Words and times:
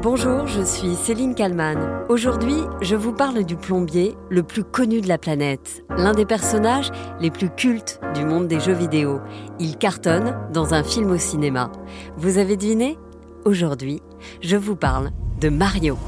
Bonjour, 0.00 0.46
je 0.46 0.62
suis 0.62 0.94
Céline 0.94 1.34
Kalman. 1.34 2.04
Aujourd'hui, 2.08 2.54
je 2.80 2.94
vous 2.94 3.12
parle 3.12 3.42
du 3.42 3.56
plombier 3.56 4.16
le 4.30 4.44
plus 4.44 4.62
connu 4.62 5.00
de 5.00 5.08
la 5.08 5.18
planète, 5.18 5.82
l'un 5.90 6.12
des 6.12 6.24
personnages 6.24 6.92
les 7.18 7.32
plus 7.32 7.50
cultes 7.50 8.00
du 8.14 8.24
monde 8.24 8.46
des 8.46 8.60
jeux 8.60 8.74
vidéo. 8.74 9.18
Il 9.58 9.76
cartonne 9.76 10.36
dans 10.52 10.72
un 10.72 10.84
film 10.84 11.10
au 11.10 11.18
cinéma. 11.18 11.72
Vous 12.16 12.38
avez 12.38 12.56
deviné? 12.56 12.96
Aujourd'hui, 13.44 14.00
je 14.40 14.56
vous 14.56 14.76
parle 14.76 15.10
de 15.40 15.48
Mario. 15.48 15.98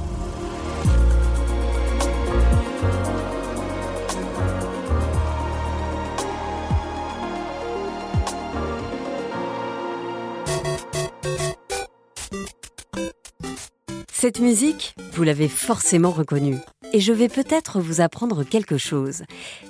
Cette 14.20 14.40
musique, 14.40 14.94
vous 15.14 15.22
l'avez 15.22 15.48
forcément 15.48 16.10
reconnue. 16.10 16.58
Et 16.92 17.00
je 17.00 17.10
vais 17.10 17.30
peut-être 17.30 17.80
vous 17.80 18.02
apprendre 18.02 18.44
quelque 18.44 18.76
chose. 18.76 19.22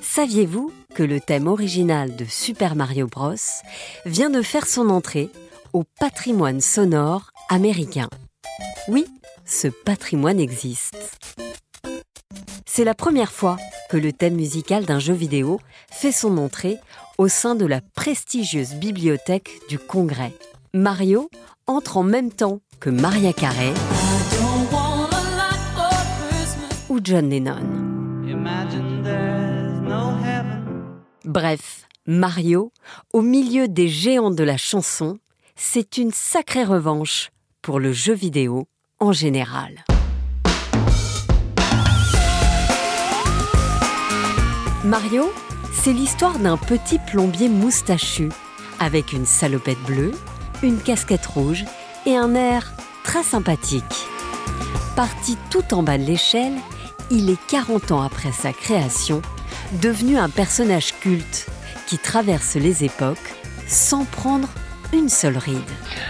Saviez-vous 0.02 0.73
que 0.92 1.04
le 1.04 1.20
thème 1.20 1.46
original 1.46 2.16
de 2.16 2.24
Super 2.24 2.74
Mario 2.74 3.06
Bros 3.06 3.36
vient 4.06 4.28
de 4.28 4.42
faire 4.42 4.66
son 4.66 4.88
entrée 4.90 5.30
au 5.73 5.84
patrimoine 6.00 6.60
sonore 6.60 7.30
américain? 7.48 8.09
Oui, 8.88 9.06
ce 9.45 9.68
patrimoine 9.68 10.40
existe. 10.40 10.96
C'est 12.66 12.82
la 12.82 12.96
première 12.96 13.30
fois 13.30 13.56
que 13.88 13.98
le 13.98 14.12
thème 14.12 14.34
musical 14.34 14.84
d'un 14.84 14.98
jeu 14.98 15.14
vidéo 15.14 15.60
fait 15.92 16.10
son 16.10 16.38
entrée 16.38 16.78
au 17.18 17.28
sein 17.28 17.54
de 17.54 17.66
la 17.66 17.80
prestigieuse 17.80 18.74
bibliothèque 18.74 19.60
du 19.68 19.78
Congrès. 19.78 20.32
Mario 20.74 21.30
entre 21.68 21.98
en 21.98 22.02
même 22.02 22.32
temps 22.32 22.59
que 22.80 22.90
Maria 22.90 23.32
Carey 23.32 23.74
ou 27.01 27.04
John 27.04 27.29
Lennon. 27.30 27.66
Bref, 31.24 31.87
Mario, 32.06 32.73
au 33.12 33.23
milieu 33.23 33.68
des 33.68 33.88
géants 33.88 34.30
de 34.30 34.45
la 34.45 34.56
chanson, 34.56 35.18
c'est 35.56 35.98
une 35.98 36.12
sacrée 36.12 36.65
revanche 36.65 37.30
pour 37.62 37.78
le 37.78 37.93
jeu 37.93 38.15
vidéo 38.15 38.66
en 38.98 39.12
général. 39.12 39.84
Mario, 44.84 45.30
c'est 45.73 45.93
l'histoire 45.93 46.38
d'un 46.38 46.56
petit 46.56 46.98
plombier 46.98 47.48
moustachu, 47.48 48.30
avec 48.80 49.12
une 49.12 49.26
salopette 49.26 49.82
bleue, 49.87 50.12
une 50.62 50.78
casquette 50.78 51.26
rouge 51.26 51.65
et 52.06 52.16
un 52.16 52.34
air 52.34 52.73
très 53.04 53.23
sympathique. 53.23 54.06
Parti 54.96 55.37
tout 55.51 55.74
en 55.74 55.82
bas 55.82 55.98
de 55.98 56.04
l'échelle, 56.04 56.54
il 57.10 57.28
est 57.28 57.46
40 57.48 57.90
ans 57.92 58.02
après 58.02 58.30
sa 58.30 58.52
création, 58.52 59.20
devenu 59.82 60.16
un 60.16 60.28
personnage 60.28 60.94
culte 61.00 61.46
qui 61.86 61.98
traverse 61.98 62.54
les 62.54 62.84
époques 62.84 63.18
sans 63.66 64.04
prendre 64.04 64.48
une 64.92 65.08
seule 65.08 65.36
ride. 65.36 65.58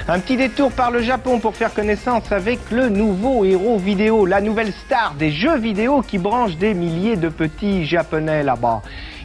Un 0.09 0.21
petit 0.21 0.37
détour 0.37 0.73
par 0.73 0.91
le 0.91 1.03
Japon 1.03 1.39
pour 1.39 1.55
faire 1.55 1.73
connaissance 1.73 2.31
avec 2.33 2.59
le 2.71 2.89
nouveau 2.89 3.45
héros 3.45 3.79
vidéo, 3.79 4.27
la 4.27 4.41
nouvelle 4.41 4.73
star 4.73 5.15
des 5.15 5.31
jeux 5.31 5.59
vidéo 5.59 6.03
qui 6.03 6.19
branche 6.19 6.57
des 6.57 6.75
milliers 6.75 7.17
de 7.17 7.29
petits 7.29 7.85
japonais 7.85 8.43
là-bas. 8.43 8.83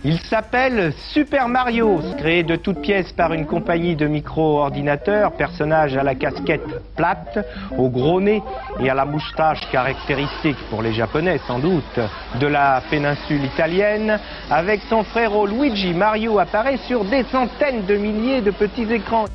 Il 0.08 0.20
s'appelle 0.20 0.94
Super 1.14 1.48
Mario, 1.48 2.00
créé 2.20 2.44
de 2.44 2.56
toutes 2.56 2.80
pièces 2.80 3.12
par 3.14 3.34
une 3.34 3.48
compagnie 3.48 3.96
de 3.96 4.06
micro-ordinateurs, 4.06 5.32
personnage 5.32 5.98
à 5.98 6.04
la 6.04 6.14
casquette 6.14 6.62
plate, 6.96 7.40
au 7.76 7.90
gros 7.90 8.22
nez 8.22 8.44
et 8.80 8.88
à 8.88 8.94
la 8.94 9.06
moustache 9.06 9.62
caractéristique 9.72 10.60
pour 10.70 10.84
les 10.84 10.94
Japonais 10.94 11.40
sans 11.48 11.58
doute 11.58 12.00
de 12.40 12.46
la 12.46 12.84
péninsule 12.88 13.46
italienne. 13.46 14.20
Avec 14.52 14.82
son 14.90 15.04
frère 15.06 15.44
Luigi, 15.44 15.96
Mario 15.96 16.38
apparaît 16.38 16.78
sur 16.88 17.04
des 17.04 17.24
centaines 17.32 17.88
de 17.88 17.96
milliers 17.96 18.42
de 18.42 18.52
petits 18.52 18.94
écrans. 18.94 19.26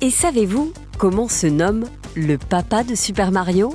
Et 0.00 0.08
savez-vous 0.08 0.72
comment 0.96 1.28
se 1.28 1.48
nomme 1.48 1.84
le 2.16 2.38
papa 2.38 2.82
de 2.82 2.94
Super 2.94 3.30
Mario? 3.30 3.74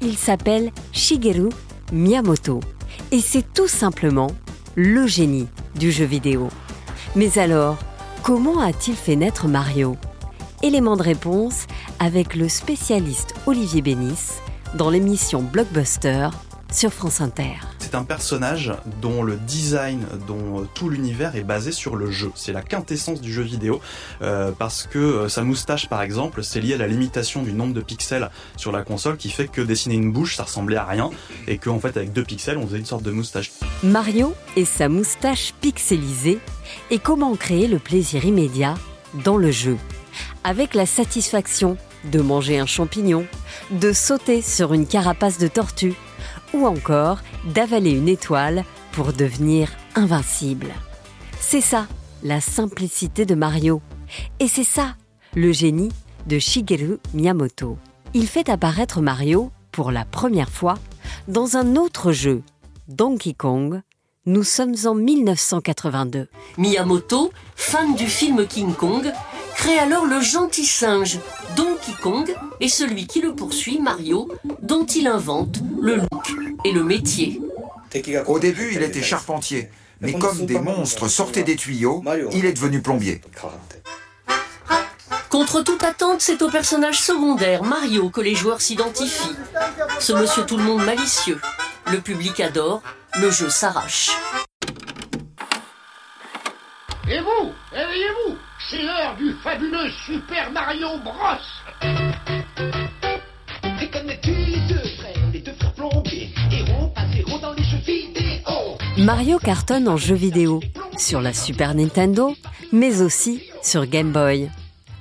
Il 0.00 0.16
s'appelle 0.16 0.70
Shigeru 0.92 1.50
Miyamoto. 1.92 2.60
Et 3.12 3.20
c'est 3.20 3.52
tout 3.52 3.68
simplement 3.68 4.28
le 4.74 5.06
génie 5.06 5.48
du 5.74 5.90
jeu 5.90 6.04
vidéo. 6.04 6.48
Mais 7.16 7.38
alors, 7.38 7.78
comment 8.22 8.60
a-t-il 8.60 8.96
fait 8.96 9.16
naître 9.16 9.48
Mario? 9.48 9.96
Élément 10.62 10.96
de 10.96 11.02
réponse 11.02 11.66
avec 11.98 12.34
le 12.34 12.48
spécialiste 12.48 13.34
Olivier 13.46 13.82
Bénis 13.82 14.40
dans 14.74 14.90
l'émission 14.90 15.42
Blockbuster 15.42 16.28
sur 16.70 16.92
France 16.92 17.20
Inter. 17.20 17.69
C'est 17.90 17.96
un 17.96 18.04
personnage 18.04 18.72
dont 19.02 19.24
le 19.24 19.34
design, 19.34 20.06
dont 20.28 20.60
euh, 20.60 20.68
tout 20.74 20.88
l'univers 20.88 21.34
est 21.34 21.42
basé 21.42 21.72
sur 21.72 21.96
le 21.96 22.08
jeu. 22.08 22.30
C'est 22.36 22.52
la 22.52 22.62
quintessence 22.62 23.20
du 23.20 23.32
jeu 23.32 23.42
vidéo 23.42 23.80
euh, 24.22 24.52
parce 24.56 24.86
que 24.86 24.98
euh, 24.98 25.28
sa 25.28 25.42
moustache, 25.42 25.88
par 25.88 26.00
exemple, 26.00 26.44
c'est 26.44 26.60
lié 26.60 26.74
à 26.74 26.76
la 26.76 26.86
limitation 26.86 27.42
du 27.42 27.52
nombre 27.52 27.74
de 27.74 27.80
pixels 27.80 28.30
sur 28.56 28.70
la 28.70 28.84
console 28.84 29.16
qui 29.16 29.28
fait 29.28 29.48
que 29.48 29.60
dessiner 29.60 29.96
une 29.96 30.12
bouche, 30.12 30.36
ça 30.36 30.44
ressemblait 30.44 30.76
à 30.76 30.84
rien 30.84 31.10
et 31.48 31.58
qu'en 31.58 31.80
fait, 31.80 31.96
avec 31.96 32.12
deux 32.12 32.22
pixels, 32.22 32.58
on 32.58 32.66
faisait 32.68 32.78
une 32.78 32.86
sorte 32.86 33.02
de 33.02 33.10
moustache. 33.10 33.50
Mario 33.82 34.34
et 34.54 34.66
sa 34.66 34.88
moustache 34.88 35.52
pixelisée 35.60 36.38
et 36.92 37.00
comment 37.00 37.34
créer 37.34 37.66
le 37.66 37.80
plaisir 37.80 38.24
immédiat 38.24 38.74
dans 39.24 39.36
le 39.36 39.50
jeu 39.50 39.76
avec 40.44 40.74
la 40.74 40.86
satisfaction 40.86 41.76
de 42.04 42.20
manger 42.20 42.58
un 42.60 42.66
champignon, 42.66 43.26
de 43.72 43.92
sauter 43.92 44.42
sur 44.42 44.74
une 44.74 44.86
carapace 44.86 45.38
de 45.38 45.48
tortue 45.48 45.94
ou 46.54 46.66
encore 46.66 47.18
d'avaler 47.54 47.90
une 47.90 48.08
étoile 48.08 48.64
pour 48.92 49.12
devenir 49.12 49.70
invincible. 49.94 50.68
C'est 51.40 51.60
ça, 51.60 51.86
la 52.22 52.40
simplicité 52.40 53.24
de 53.24 53.34
Mario. 53.34 53.80
Et 54.38 54.48
c'est 54.48 54.64
ça, 54.64 54.96
le 55.34 55.52
génie 55.52 55.92
de 56.26 56.38
Shigeru 56.38 56.98
Miyamoto. 57.14 57.78
Il 58.14 58.26
fait 58.26 58.48
apparaître 58.48 59.00
Mario, 59.00 59.50
pour 59.72 59.90
la 59.90 60.04
première 60.04 60.50
fois, 60.50 60.74
dans 61.28 61.56
un 61.56 61.76
autre 61.76 62.12
jeu, 62.12 62.42
Donkey 62.88 63.34
Kong. 63.34 63.82
Nous 64.26 64.42
sommes 64.44 64.74
en 64.84 64.94
1982. 64.94 66.28
Miyamoto, 66.58 67.32
fan 67.56 67.94
du 67.94 68.06
film 68.06 68.46
King 68.46 68.74
Kong, 68.74 69.10
crée 69.54 69.78
alors 69.78 70.04
le 70.04 70.20
gentil 70.20 70.66
singe 70.66 71.18
Donkey 71.56 71.92
Kong 72.02 72.34
et 72.60 72.68
celui 72.68 73.06
qui 73.06 73.20
le 73.20 73.34
poursuit, 73.34 73.80
Mario, 73.80 74.28
dont 74.62 74.84
il 74.84 75.06
invente 75.06 75.60
le 75.80 76.00
et 76.64 76.72
le 76.72 76.84
métier. 76.84 77.40
Au 78.26 78.38
début, 78.38 78.70
il 78.72 78.82
était 78.82 79.02
charpentier, 79.02 79.70
mais 80.00 80.12
comme 80.12 80.46
des 80.46 80.58
monstres 80.58 81.08
sortaient 81.08 81.42
des 81.42 81.56
tuyaux, 81.56 82.02
il 82.32 82.44
est 82.44 82.52
devenu 82.52 82.80
plombier. 82.80 83.20
Contre 85.28 85.62
toute 85.62 85.82
attente, 85.84 86.20
c'est 86.20 86.42
au 86.42 86.50
personnage 86.50 87.00
secondaire, 87.00 87.62
Mario, 87.62 88.10
que 88.10 88.20
les 88.20 88.34
joueurs 88.34 88.60
s'identifient. 88.60 89.36
Ce 89.98 90.12
monsieur 90.12 90.44
tout 90.44 90.56
le 90.56 90.64
monde 90.64 90.84
malicieux. 90.84 91.40
Le 91.90 92.00
public 92.00 92.40
adore, 92.40 92.82
le 93.20 93.30
jeu 93.30 93.48
s'arrache. 93.48 94.10
Et 97.08 97.20
vous, 97.20 97.52
réveillez-vous 97.72 98.36
c'est 98.70 98.82
l'heure 98.82 99.16
du 99.16 99.34
fabuleux 99.42 99.90
Super 100.06 100.52
Mario 100.52 100.98
Bros. 100.98 102.29
Mario 109.00 109.38
cartonne 109.38 109.88
en 109.88 109.96
jeu 109.96 110.14
vidéo, 110.14 110.60
sur 110.98 111.22
la 111.22 111.32
Super 111.32 111.74
Nintendo, 111.74 112.34
mais 112.70 113.00
aussi 113.00 113.42
sur 113.62 113.86
Game 113.86 114.12
Boy. 114.12 114.50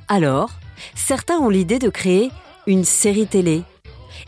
Alors, 0.08 0.52
certains 0.96 1.38
ont 1.38 1.50
l'idée 1.50 1.80
de 1.80 1.90
créer 1.90 2.32
une 2.66 2.86
série 2.86 3.28
télé. 3.28 3.62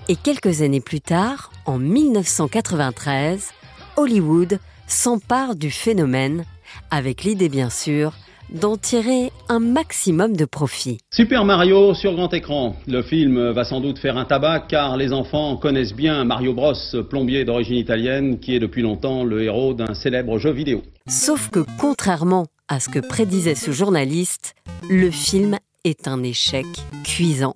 Et 0.09 0.17
quelques 0.17 0.61
années 0.61 0.81
plus 0.81 0.99
tard, 0.99 1.51
en 1.65 1.77
1993, 1.77 3.51
Hollywood 3.95 4.59
s'empare 4.87 5.55
du 5.55 5.71
phénomène, 5.71 6.43
avec 6.89 7.23
l'idée 7.23 7.47
bien 7.47 7.69
sûr 7.69 8.11
d'en 8.51 8.77
tirer 8.77 9.31
un 9.49 9.59
maximum 9.59 10.35
de 10.35 10.45
profit. 10.45 10.97
Super 11.11 11.45
Mario 11.45 11.93
sur 11.93 12.13
grand 12.13 12.33
écran. 12.33 12.75
Le 12.87 13.01
film 13.01 13.51
va 13.51 13.63
sans 13.63 13.81
doute 13.81 13.99
faire 13.99 14.17
un 14.17 14.25
tabac 14.25 14.65
car 14.67 14.97
les 14.97 15.13
enfants 15.13 15.57
connaissent 15.57 15.95
bien 15.95 16.23
Mario 16.25 16.53
Bros, 16.53 16.73
plombier 17.09 17.45
d'origine 17.45 17.77
italienne 17.77 18.39
qui 18.39 18.55
est 18.55 18.59
depuis 18.59 18.81
longtemps 18.81 19.23
le 19.23 19.43
héros 19.43 19.73
d'un 19.73 19.93
célèbre 19.93 20.37
jeu 20.37 20.51
vidéo. 20.51 20.81
Sauf 21.07 21.49
que 21.49 21.65
contrairement 21.77 22.47
à 22.67 22.79
ce 22.79 22.89
que 22.89 22.99
prédisait 22.99 23.55
ce 23.55 23.71
journaliste, 23.71 24.55
le 24.89 25.11
film 25.11 25.57
est 25.83 26.07
un 26.07 26.23
échec 26.23 26.65
cuisant. 27.03 27.55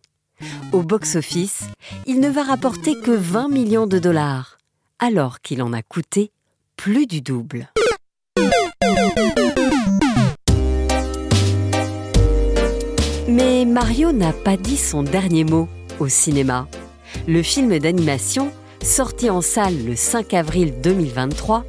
Au 0.74 0.82
box-office, 0.82 1.70
il 2.06 2.20
ne 2.20 2.30
va 2.30 2.44
rapporter 2.44 2.96
que 3.00 3.12
20 3.12 3.50
millions 3.50 3.88
de 3.88 4.00
dollars, 4.00 4.58
alors 5.00 5.40
qu'il 5.40 5.62
en 5.62 5.72
a 5.72 5.82
coûté 5.82 6.32
plus 6.76 7.08
du 7.08 7.22
double. 7.22 7.70
Mais 13.36 13.66
Mario 13.66 14.14
n'a 14.14 14.32
pas 14.32 14.56
dit 14.56 14.78
son 14.78 15.04
dernier 15.04 15.44
mot 15.44 15.68
au 16.00 16.08
cinéma. 16.08 16.70
Le 17.28 17.44
film 17.44 17.78
d'animation, 17.80 18.50
sorti 18.82 19.30
en 19.30 19.42
salle 19.42 19.76
le 19.86 19.98
5 19.98 20.34
avril 20.34 20.76
2023, 20.82 21.66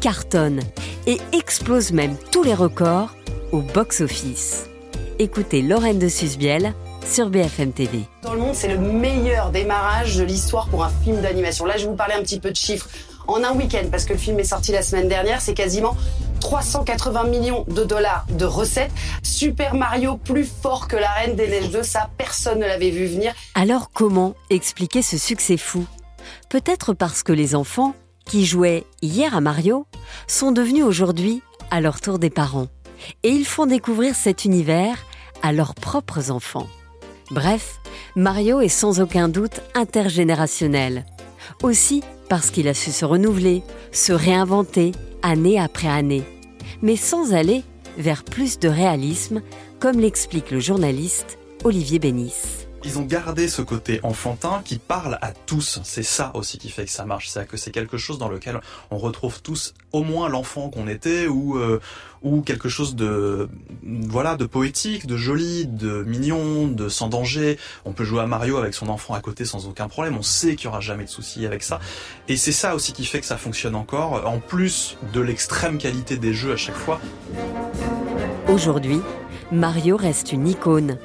cartonne 0.00 0.58
et 1.06 1.18
explose 1.30 1.92
même 1.92 2.16
tous 2.32 2.42
les 2.42 2.52
records 2.52 3.14
au 3.52 3.60
box-office. 3.60 4.68
Écoutez 5.20 5.62
Lorraine 5.62 6.00
de 6.00 6.08
Susbiel 6.08 6.74
sur 7.06 7.30
BFM 7.30 7.70
TV. 7.70 8.00
Dans 8.24 8.34
le 8.34 8.40
monde, 8.40 8.56
c'est 8.56 8.74
le 8.74 8.78
meilleur 8.78 9.52
démarrage 9.52 10.16
de 10.16 10.24
l'histoire 10.24 10.66
pour 10.66 10.82
un 10.82 10.90
film 11.04 11.20
d'animation. 11.20 11.64
Là, 11.64 11.76
je 11.76 11.84
vais 11.84 11.90
vous 11.90 11.96
parler 11.96 12.14
un 12.14 12.22
petit 12.22 12.40
peu 12.40 12.50
de 12.50 12.56
chiffres. 12.56 12.88
En 13.28 13.44
un 13.44 13.52
week-end, 13.52 13.86
parce 13.88 14.04
que 14.04 14.14
le 14.14 14.18
film 14.18 14.40
est 14.40 14.44
sorti 14.44 14.72
la 14.72 14.82
semaine 14.82 15.08
dernière, 15.08 15.40
c'est 15.40 15.54
quasiment 15.54 15.96
380 16.44 17.24
millions 17.24 17.64
de 17.68 17.84
dollars 17.84 18.26
de 18.28 18.44
recettes. 18.44 18.92
Super 19.22 19.74
Mario 19.74 20.18
plus 20.18 20.44
fort 20.44 20.88
que 20.88 20.96
la 20.96 21.08
Reine 21.08 21.36
des 21.36 21.48
Neiges 21.48 21.70
2, 21.70 21.82
ça 21.82 22.10
personne 22.18 22.58
ne 22.58 22.66
l'avait 22.66 22.90
vu 22.90 23.06
venir. 23.06 23.32
Alors 23.54 23.90
comment 23.90 24.34
expliquer 24.50 25.00
ce 25.00 25.16
succès 25.16 25.56
fou? 25.56 25.86
Peut-être 26.50 26.92
parce 26.92 27.22
que 27.22 27.32
les 27.32 27.54
enfants, 27.54 27.94
qui 28.26 28.44
jouaient 28.44 28.84
hier 29.00 29.34
à 29.34 29.40
Mario, 29.40 29.86
sont 30.26 30.52
devenus 30.52 30.84
aujourd'hui 30.84 31.42
à 31.70 31.80
leur 31.80 32.02
tour 32.02 32.18
des 32.18 32.30
parents. 32.30 32.68
Et 33.22 33.30
ils 33.30 33.46
font 33.46 33.64
découvrir 33.64 34.14
cet 34.14 34.44
univers 34.44 34.98
à 35.42 35.50
leurs 35.52 35.74
propres 35.74 36.30
enfants. 36.30 36.68
Bref, 37.30 37.80
Mario 38.16 38.60
est 38.60 38.68
sans 38.68 39.00
aucun 39.00 39.28
doute 39.28 39.62
intergénérationnel. 39.74 41.06
Aussi 41.62 42.02
parce 42.34 42.50
qu'il 42.50 42.66
a 42.66 42.74
su 42.74 42.90
se 42.90 43.04
renouveler, 43.04 43.62
se 43.92 44.12
réinventer 44.12 44.90
année 45.22 45.56
après 45.56 45.86
année, 45.86 46.24
mais 46.82 46.96
sans 46.96 47.32
aller 47.32 47.62
vers 47.96 48.24
plus 48.24 48.58
de 48.58 48.68
réalisme, 48.68 49.40
comme 49.78 50.00
l'explique 50.00 50.50
le 50.50 50.58
journaliste 50.58 51.38
Olivier 51.62 52.00
Bénis 52.00 52.66
ils 52.84 52.98
ont 52.98 53.02
gardé 53.02 53.48
ce 53.48 53.62
côté 53.62 54.00
enfantin 54.02 54.62
qui 54.64 54.78
parle 54.78 55.18
à 55.22 55.32
tous. 55.32 55.80
C'est 55.84 56.02
ça 56.02 56.30
aussi 56.34 56.58
qui 56.58 56.68
fait 56.68 56.84
que 56.84 56.90
ça 56.90 57.04
marche. 57.04 57.28
C'est 57.28 57.46
que 57.46 57.56
c'est 57.56 57.70
quelque 57.70 57.96
chose 57.96 58.18
dans 58.18 58.28
lequel 58.28 58.60
on 58.90 58.98
retrouve 58.98 59.40
tous 59.40 59.74
au 59.92 60.02
moins 60.02 60.28
l'enfant 60.28 60.68
qu'on 60.68 60.86
était 60.86 61.26
ou 61.26 61.56
euh, 61.56 61.80
ou 62.22 62.42
quelque 62.42 62.68
chose 62.68 62.94
de 62.94 63.48
voilà 63.82 64.36
de 64.36 64.44
poétique, 64.44 65.06
de 65.06 65.16
joli, 65.16 65.66
de 65.66 66.04
mignon, 66.04 66.68
de 66.68 66.88
sans 66.88 67.08
danger. 67.08 67.58
On 67.84 67.92
peut 67.92 68.04
jouer 68.04 68.20
à 68.20 68.26
Mario 68.26 68.58
avec 68.58 68.74
son 68.74 68.88
enfant 68.88 69.14
à 69.14 69.20
côté 69.20 69.44
sans 69.44 69.66
aucun 69.66 69.88
problème. 69.88 70.16
On 70.18 70.22
sait 70.22 70.56
qu'il 70.56 70.66
y 70.66 70.68
aura 70.68 70.80
jamais 70.80 71.04
de 71.04 71.10
soucis 71.10 71.46
avec 71.46 71.62
ça. 71.62 71.80
Et 72.28 72.36
c'est 72.36 72.52
ça 72.52 72.74
aussi 72.74 72.92
qui 72.92 73.04
fait 73.04 73.20
que 73.20 73.26
ça 73.26 73.36
fonctionne 73.36 73.74
encore. 73.74 74.26
En 74.26 74.40
plus 74.40 74.96
de 75.12 75.20
l'extrême 75.20 75.78
qualité 75.78 76.16
des 76.16 76.34
jeux 76.34 76.52
à 76.52 76.56
chaque 76.56 76.76
fois. 76.76 77.00
Aujourd'hui, 78.48 79.00
Mario 79.52 79.96
reste 79.96 80.32
une 80.32 80.48
icône 80.48 80.98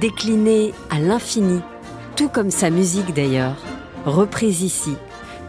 déclinée 0.00 0.72
à 0.90 0.98
l'infini, 0.98 1.60
tout 2.16 2.28
comme 2.28 2.50
sa 2.50 2.70
musique 2.70 3.14
d'ailleurs, 3.14 3.56
reprise 4.04 4.62
ici 4.62 4.96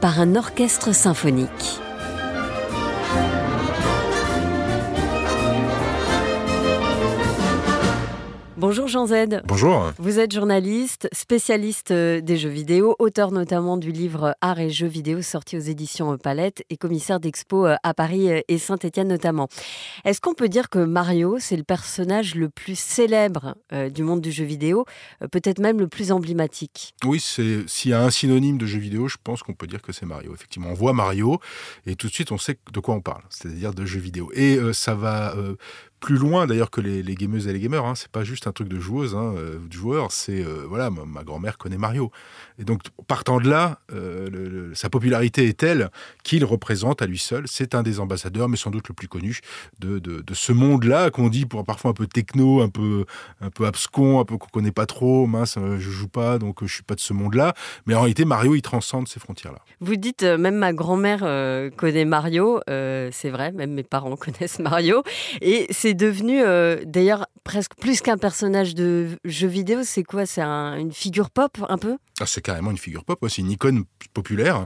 par 0.01 0.19
un 0.19 0.35
orchestre 0.35 0.93
symphonique. 0.93 1.82
Bonjour 8.75 8.87
Jean 8.87 9.05
Z. 9.05 9.43
Bonjour. 9.45 9.93
Vous 9.99 10.17
êtes 10.17 10.33
journaliste, 10.33 11.07
spécialiste 11.11 11.91
euh, 11.91 12.21
des 12.21 12.37
jeux 12.37 12.49
vidéo, 12.49 12.95
auteur 12.97 13.31
notamment 13.31 13.77
du 13.77 13.91
livre 13.91 14.35
Art 14.41 14.59
et 14.59 14.71
jeux 14.71 14.87
vidéo 14.87 15.21
sorti 15.21 15.55
aux 15.57 15.61
éditions 15.61 16.17
Palette 16.17 16.63
et 16.71 16.77
commissaire 16.77 17.19
d'expo 17.19 17.67
euh, 17.67 17.75
à 17.83 17.93
Paris 17.93 18.31
euh, 18.31 18.41
et 18.47 18.57
Saint-Étienne 18.57 19.09
notamment. 19.09 19.47
Est-ce 20.05 20.21
qu'on 20.21 20.33
peut 20.33 20.49
dire 20.49 20.71
que 20.71 20.79
Mario, 20.79 21.37
c'est 21.37 21.55
le 21.55 21.63
personnage 21.63 22.33
le 22.33 22.49
plus 22.49 22.73
célèbre 22.73 23.55
du 23.93 24.01
monde 24.01 24.21
du 24.21 24.31
jeu 24.31 24.43
vidéo, 24.43 24.85
peut-être 25.31 25.59
même 25.59 25.79
le 25.79 25.87
plus 25.87 26.11
emblématique? 26.11 26.95
Oui, 27.05 27.19
s'il 27.19 27.91
y 27.91 27.93
a 27.93 28.01
un 28.01 28.09
synonyme 28.09 28.57
de 28.57 28.65
jeu 28.65 28.79
vidéo, 28.79 29.07
je 29.07 29.17
pense 29.23 29.43
qu'on 29.43 29.53
peut 29.53 29.67
dire 29.67 29.83
que 29.83 29.91
c'est 29.91 30.07
Mario. 30.07 30.33
Effectivement, 30.33 30.69
on 30.69 30.73
voit 30.73 30.93
Mario 30.93 31.39
et 31.85 31.95
tout 31.95 32.07
de 32.07 32.13
suite 32.13 32.31
on 32.31 32.39
sait 32.39 32.57
de 32.71 32.79
quoi 32.79 32.95
on 32.95 33.01
parle, 33.01 33.21
c'est-à-dire 33.29 33.75
de 33.75 33.85
jeux 33.85 33.99
vidéo. 33.99 34.31
Et 34.33 34.57
ça 34.73 34.95
va 34.95 35.35
plus 36.03 36.17
loin 36.17 36.47
d'ailleurs 36.47 36.69
que 36.69 36.81
les, 36.81 37.15
gameuses 37.15 37.47
et 37.47 37.53
les 37.53 37.61
gamers. 37.61 37.85
Hein. 37.85 37.95
C'est 37.95 38.11
pas 38.11 38.25
juste 38.25 38.45
un 38.45 38.51
truc 38.51 38.67
de 38.67 38.77
joueuse, 38.77 39.15
hein, 39.15 39.35
euh, 39.37 39.57
de 39.57 39.71
joueur. 39.71 40.11
C'est 40.11 40.43
euh, 40.43 40.65
voilà, 40.67 40.89
ma, 40.89 41.23
grand-mère 41.23 41.57
connaît 41.57 41.77
Mario. 41.77 42.11
Et 42.59 42.65
donc 42.65 42.81
partant 43.07 43.39
de 43.39 43.49
là, 43.49 43.79
euh, 43.93 44.69
sa 44.73 44.89
popularité 44.89 45.47
est 45.47 45.57
telle 45.57 45.89
qu'il 46.23 46.43
représente 46.43 47.01
à 47.01 47.05
lui 47.05 47.17
seul. 47.17 47.45
C'est 47.47 47.73
un 47.73 47.83
des 47.83 48.01
ambassadeurs, 48.01 48.49
mais 48.49 48.57
sans 48.57 48.69
doute 48.69 48.89
le 48.89 48.93
plus 48.93 49.07
connu 49.07 49.39
de, 49.79 49.97
de, 49.99 50.33
ce 50.33 50.51
monde-là 50.51 51.09
qu'on 51.09 51.29
dit 51.29 51.45
pour 51.45 51.63
parfois 51.63 51.91
un 51.91 51.93
peu 51.93 52.05
techno, 52.05 52.61
un 52.61 52.69
peu 52.69 53.05
un 53.39 53.49
peu 53.49 53.65
abscon, 53.65 54.19
un 54.19 54.25
peu 54.25 54.37
qu'on 54.37 54.49
connaît 54.49 54.71
pas 54.71 54.85
trop. 54.85 55.25
Mince, 55.25 55.57
je 55.57 55.89
joue 55.89 56.09
pas, 56.09 56.37
donc 56.37 56.65
je 56.65 56.73
suis 56.73 56.83
pas 56.83 56.95
de 56.95 56.99
ce 56.99 57.13
monde-là. 57.13 57.53
Mais 57.85 57.95
en 57.95 58.01
réalité, 58.01 58.25
Mario, 58.25 58.55
il 58.55 58.61
transcende 58.61 59.07
ces 59.07 59.21
frontières-là. 59.21 59.59
Vous 59.79 59.95
dites 59.95 60.23
même 60.23 60.55
ma 60.55 60.73
grand-mère 60.73 61.19
connaît 61.77 62.05
Mario. 62.05 62.59
c'est 62.67 63.29
vrai, 63.29 63.53
même 63.53 63.71
mes 63.71 63.83
parents 63.83 64.15
connaissent 64.17 64.59
Mario. 64.59 65.03
Et 65.41 65.67
c'est 65.69 65.92
devenu 65.95 66.41
euh, 66.41 66.77
d'ailleurs 66.85 67.27
presque 67.43 67.75
plus 67.75 68.01
qu'un 68.01 68.17
personnage 68.17 68.75
de 68.75 69.07
jeu 69.25 69.47
vidéo. 69.47 69.79
C'est 69.83 70.03
quoi? 70.03 70.25
C'est 70.25 70.41
une 70.41 70.91
figure 70.91 71.29
pop 71.29 71.57
un 71.69 71.77
peu? 71.77 71.97
C'est 72.25 72.41
carrément 72.41 72.71
une 72.71 72.77
figure 72.77 73.03
pop. 73.03 73.19
C'est 73.29 73.41
une 73.41 73.51
icône 73.51 73.85
populaire. 74.13 74.65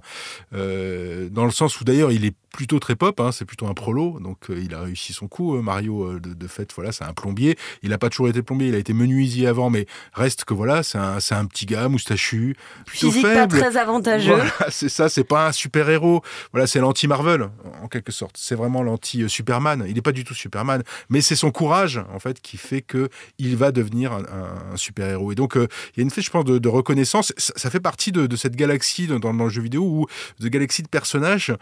Euh, 0.53 1.29
dans 1.29 1.45
le 1.45 1.51
sens 1.51 1.79
où 1.79 1.83
d'ailleurs 1.83 2.11
il 2.11 2.25
est 2.25 2.35
plutôt 2.57 2.79
très 2.79 2.95
pop, 2.95 3.19
hein, 3.19 3.31
c'est 3.31 3.45
plutôt 3.45 3.67
un 3.67 3.75
prolo, 3.75 4.19
donc 4.19 4.49
euh, 4.49 4.59
il 4.59 4.73
a 4.73 4.81
réussi 4.81 5.13
son 5.13 5.27
coup. 5.27 5.55
Euh, 5.55 5.61
Mario, 5.61 6.05
euh, 6.05 6.19
de, 6.19 6.47
fait, 6.47 6.73
voilà, 6.73 6.91
c'est 6.91 7.03
un 7.03 7.13
plombier. 7.13 7.55
Il 7.83 7.91
n'a 7.91 7.99
pas 7.99 8.09
toujours 8.09 8.29
été 8.29 8.41
plombier, 8.41 8.69
il 8.69 8.75
a 8.75 8.79
été 8.79 8.93
menuisier 8.93 9.45
avant, 9.45 9.69
mais 9.69 9.85
reste 10.13 10.43
que 10.43 10.55
voilà, 10.55 10.81
c'est 10.81 10.97
un, 10.97 11.17
un, 11.17 11.45
petit 11.45 11.67
gars 11.67 11.87
moustachu, 11.87 12.55
plutôt 12.87 13.11
Physique 13.11 13.27
pas 13.27 13.45
très 13.45 13.77
avantageux. 13.77 14.33
Voilà, 14.33 14.51
c'est 14.69 14.89
ça, 14.89 15.07
c'est 15.07 15.23
pas 15.23 15.49
un 15.49 15.51
super 15.51 15.87
héros. 15.87 16.23
Voilà, 16.51 16.65
c'est 16.65 16.79
l'anti-Marvel 16.79 17.47
en 17.83 17.87
quelque 17.87 18.11
sorte. 18.11 18.35
C'est 18.37 18.55
vraiment 18.55 18.81
l'anti-Superman. 18.81 19.85
Il 19.87 19.93
n'est 19.93 20.01
pas 20.01 20.11
du 20.11 20.23
tout 20.23 20.33
Superman, 20.33 20.81
mais 21.09 21.21
c'est 21.21 21.35
son 21.35 21.51
courage 21.51 22.01
en 22.11 22.19
fait 22.19 22.41
qui 22.41 22.57
fait 22.57 22.81
que 22.81 23.09
il 23.37 23.55
va 23.55 23.71
devenir 23.71 24.13
un, 24.13 24.75
super 24.77 25.07
héros. 25.09 25.31
Et 25.31 25.35
donc 25.35 25.53
il 25.55 25.97
y 25.97 25.99
a 25.99 26.03
une 26.03 26.09
fait, 26.09 26.23
je 26.23 26.31
pense, 26.31 26.43
de, 26.43 26.67
reconnaissance. 26.67 27.33
Ça, 27.55 27.69
fait 27.69 27.79
partie 27.79 28.11
de, 28.11 28.35
cette 28.35 28.55
galaxie 28.55 29.07
dans, 29.07 29.31
le 29.31 29.49
jeu 29.49 29.61
vidéo 29.61 29.83
ou 29.83 30.07
de 30.39 30.47
galaxie 30.47 30.83
de 30.83 30.87
personnages 30.87 31.53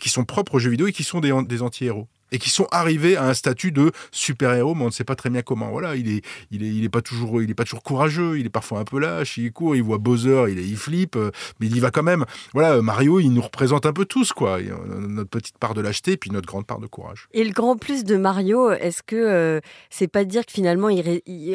qui 0.00 0.08
sont 0.08 0.24
propres 0.24 0.58
jeux 0.58 0.70
vidéo 0.70 0.86
et 0.86 0.92
qui 0.92 1.04
sont 1.04 1.20
des 1.20 1.62
anti-héros 1.62 2.08
et 2.32 2.38
qui 2.38 2.50
sont 2.50 2.66
arrivés 2.70 3.16
à 3.16 3.24
un 3.24 3.34
statut 3.34 3.72
de 3.72 3.92
super-héros, 4.10 4.74
mais 4.74 4.82
on 4.82 4.86
ne 4.86 4.90
sait 4.90 5.04
pas 5.04 5.14
très 5.14 5.30
bien 5.30 5.42
comment. 5.42 5.70
Voilà, 5.70 5.96
il 5.96 6.08
est, 6.08 6.24
il 6.50 6.62
est, 6.62 6.68
il 6.68 6.84
est 6.84 6.88
pas 6.88 7.02
toujours, 7.02 7.42
il 7.42 7.50
est 7.50 7.54
pas 7.54 7.64
toujours 7.64 7.82
courageux, 7.82 8.38
il 8.38 8.46
est 8.46 8.50
parfois 8.50 8.80
un 8.80 8.84
peu 8.84 8.98
lâche, 8.98 9.38
il 9.38 9.52
court, 9.52 9.76
il 9.76 9.82
voit 9.82 9.98
Bowser, 9.98 10.46
il, 10.48 10.58
il 10.58 10.76
flippe, 10.76 11.16
euh, 11.16 11.30
mais 11.60 11.66
il 11.66 11.76
y 11.76 11.80
va 11.80 11.90
quand 11.90 12.02
même. 12.02 12.24
Voilà, 12.52 12.80
Mario, 12.82 13.20
il 13.20 13.30
nous 13.30 13.42
représente 13.42 13.86
un 13.86 13.92
peu 13.92 14.04
tous, 14.04 14.32
quoi. 14.32 14.58
Notre 14.60 15.30
petite 15.30 15.58
part 15.58 15.74
de 15.74 15.80
lâcheté, 15.80 16.16
puis 16.16 16.30
notre 16.30 16.46
grande 16.46 16.66
part 16.66 16.80
de 16.80 16.86
courage. 16.86 17.28
Et 17.32 17.44
le 17.44 17.52
grand 17.52 17.76
plus 17.76 18.04
de 18.04 18.16
Mario, 18.16 18.70
est-ce 18.70 19.02
que 19.02 19.16
euh, 19.16 19.60
c'est 19.90 20.08
pas 20.08 20.24
dire 20.24 20.44
que 20.44 20.52
finalement 20.52 20.88
il, 20.88 21.02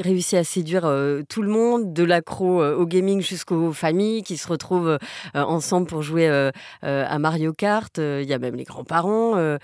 réussit 0.01 0.35
à 0.35 0.43
séduire 0.43 0.85
euh, 0.85 1.21
tout 1.27 1.41
le 1.41 1.49
monde, 1.49 1.93
de 1.93 2.03
l'accro 2.03 2.63
au 2.63 2.85
gaming 2.85 3.21
jusqu'aux 3.21 3.73
familles 3.73 4.23
qui 4.23 4.37
se 4.37 4.47
retrouvent 4.47 4.97
ensemble 5.33 5.87
pour 5.87 6.01
jouer 6.01 6.51
à 6.81 7.19
Mario 7.19 7.53
Kart. 7.53 7.97
Il 7.97 8.23
y 8.23 8.33
a 8.33 8.39
même 8.39 8.55
les 8.55 8.63
grands-parents 8.63 9.57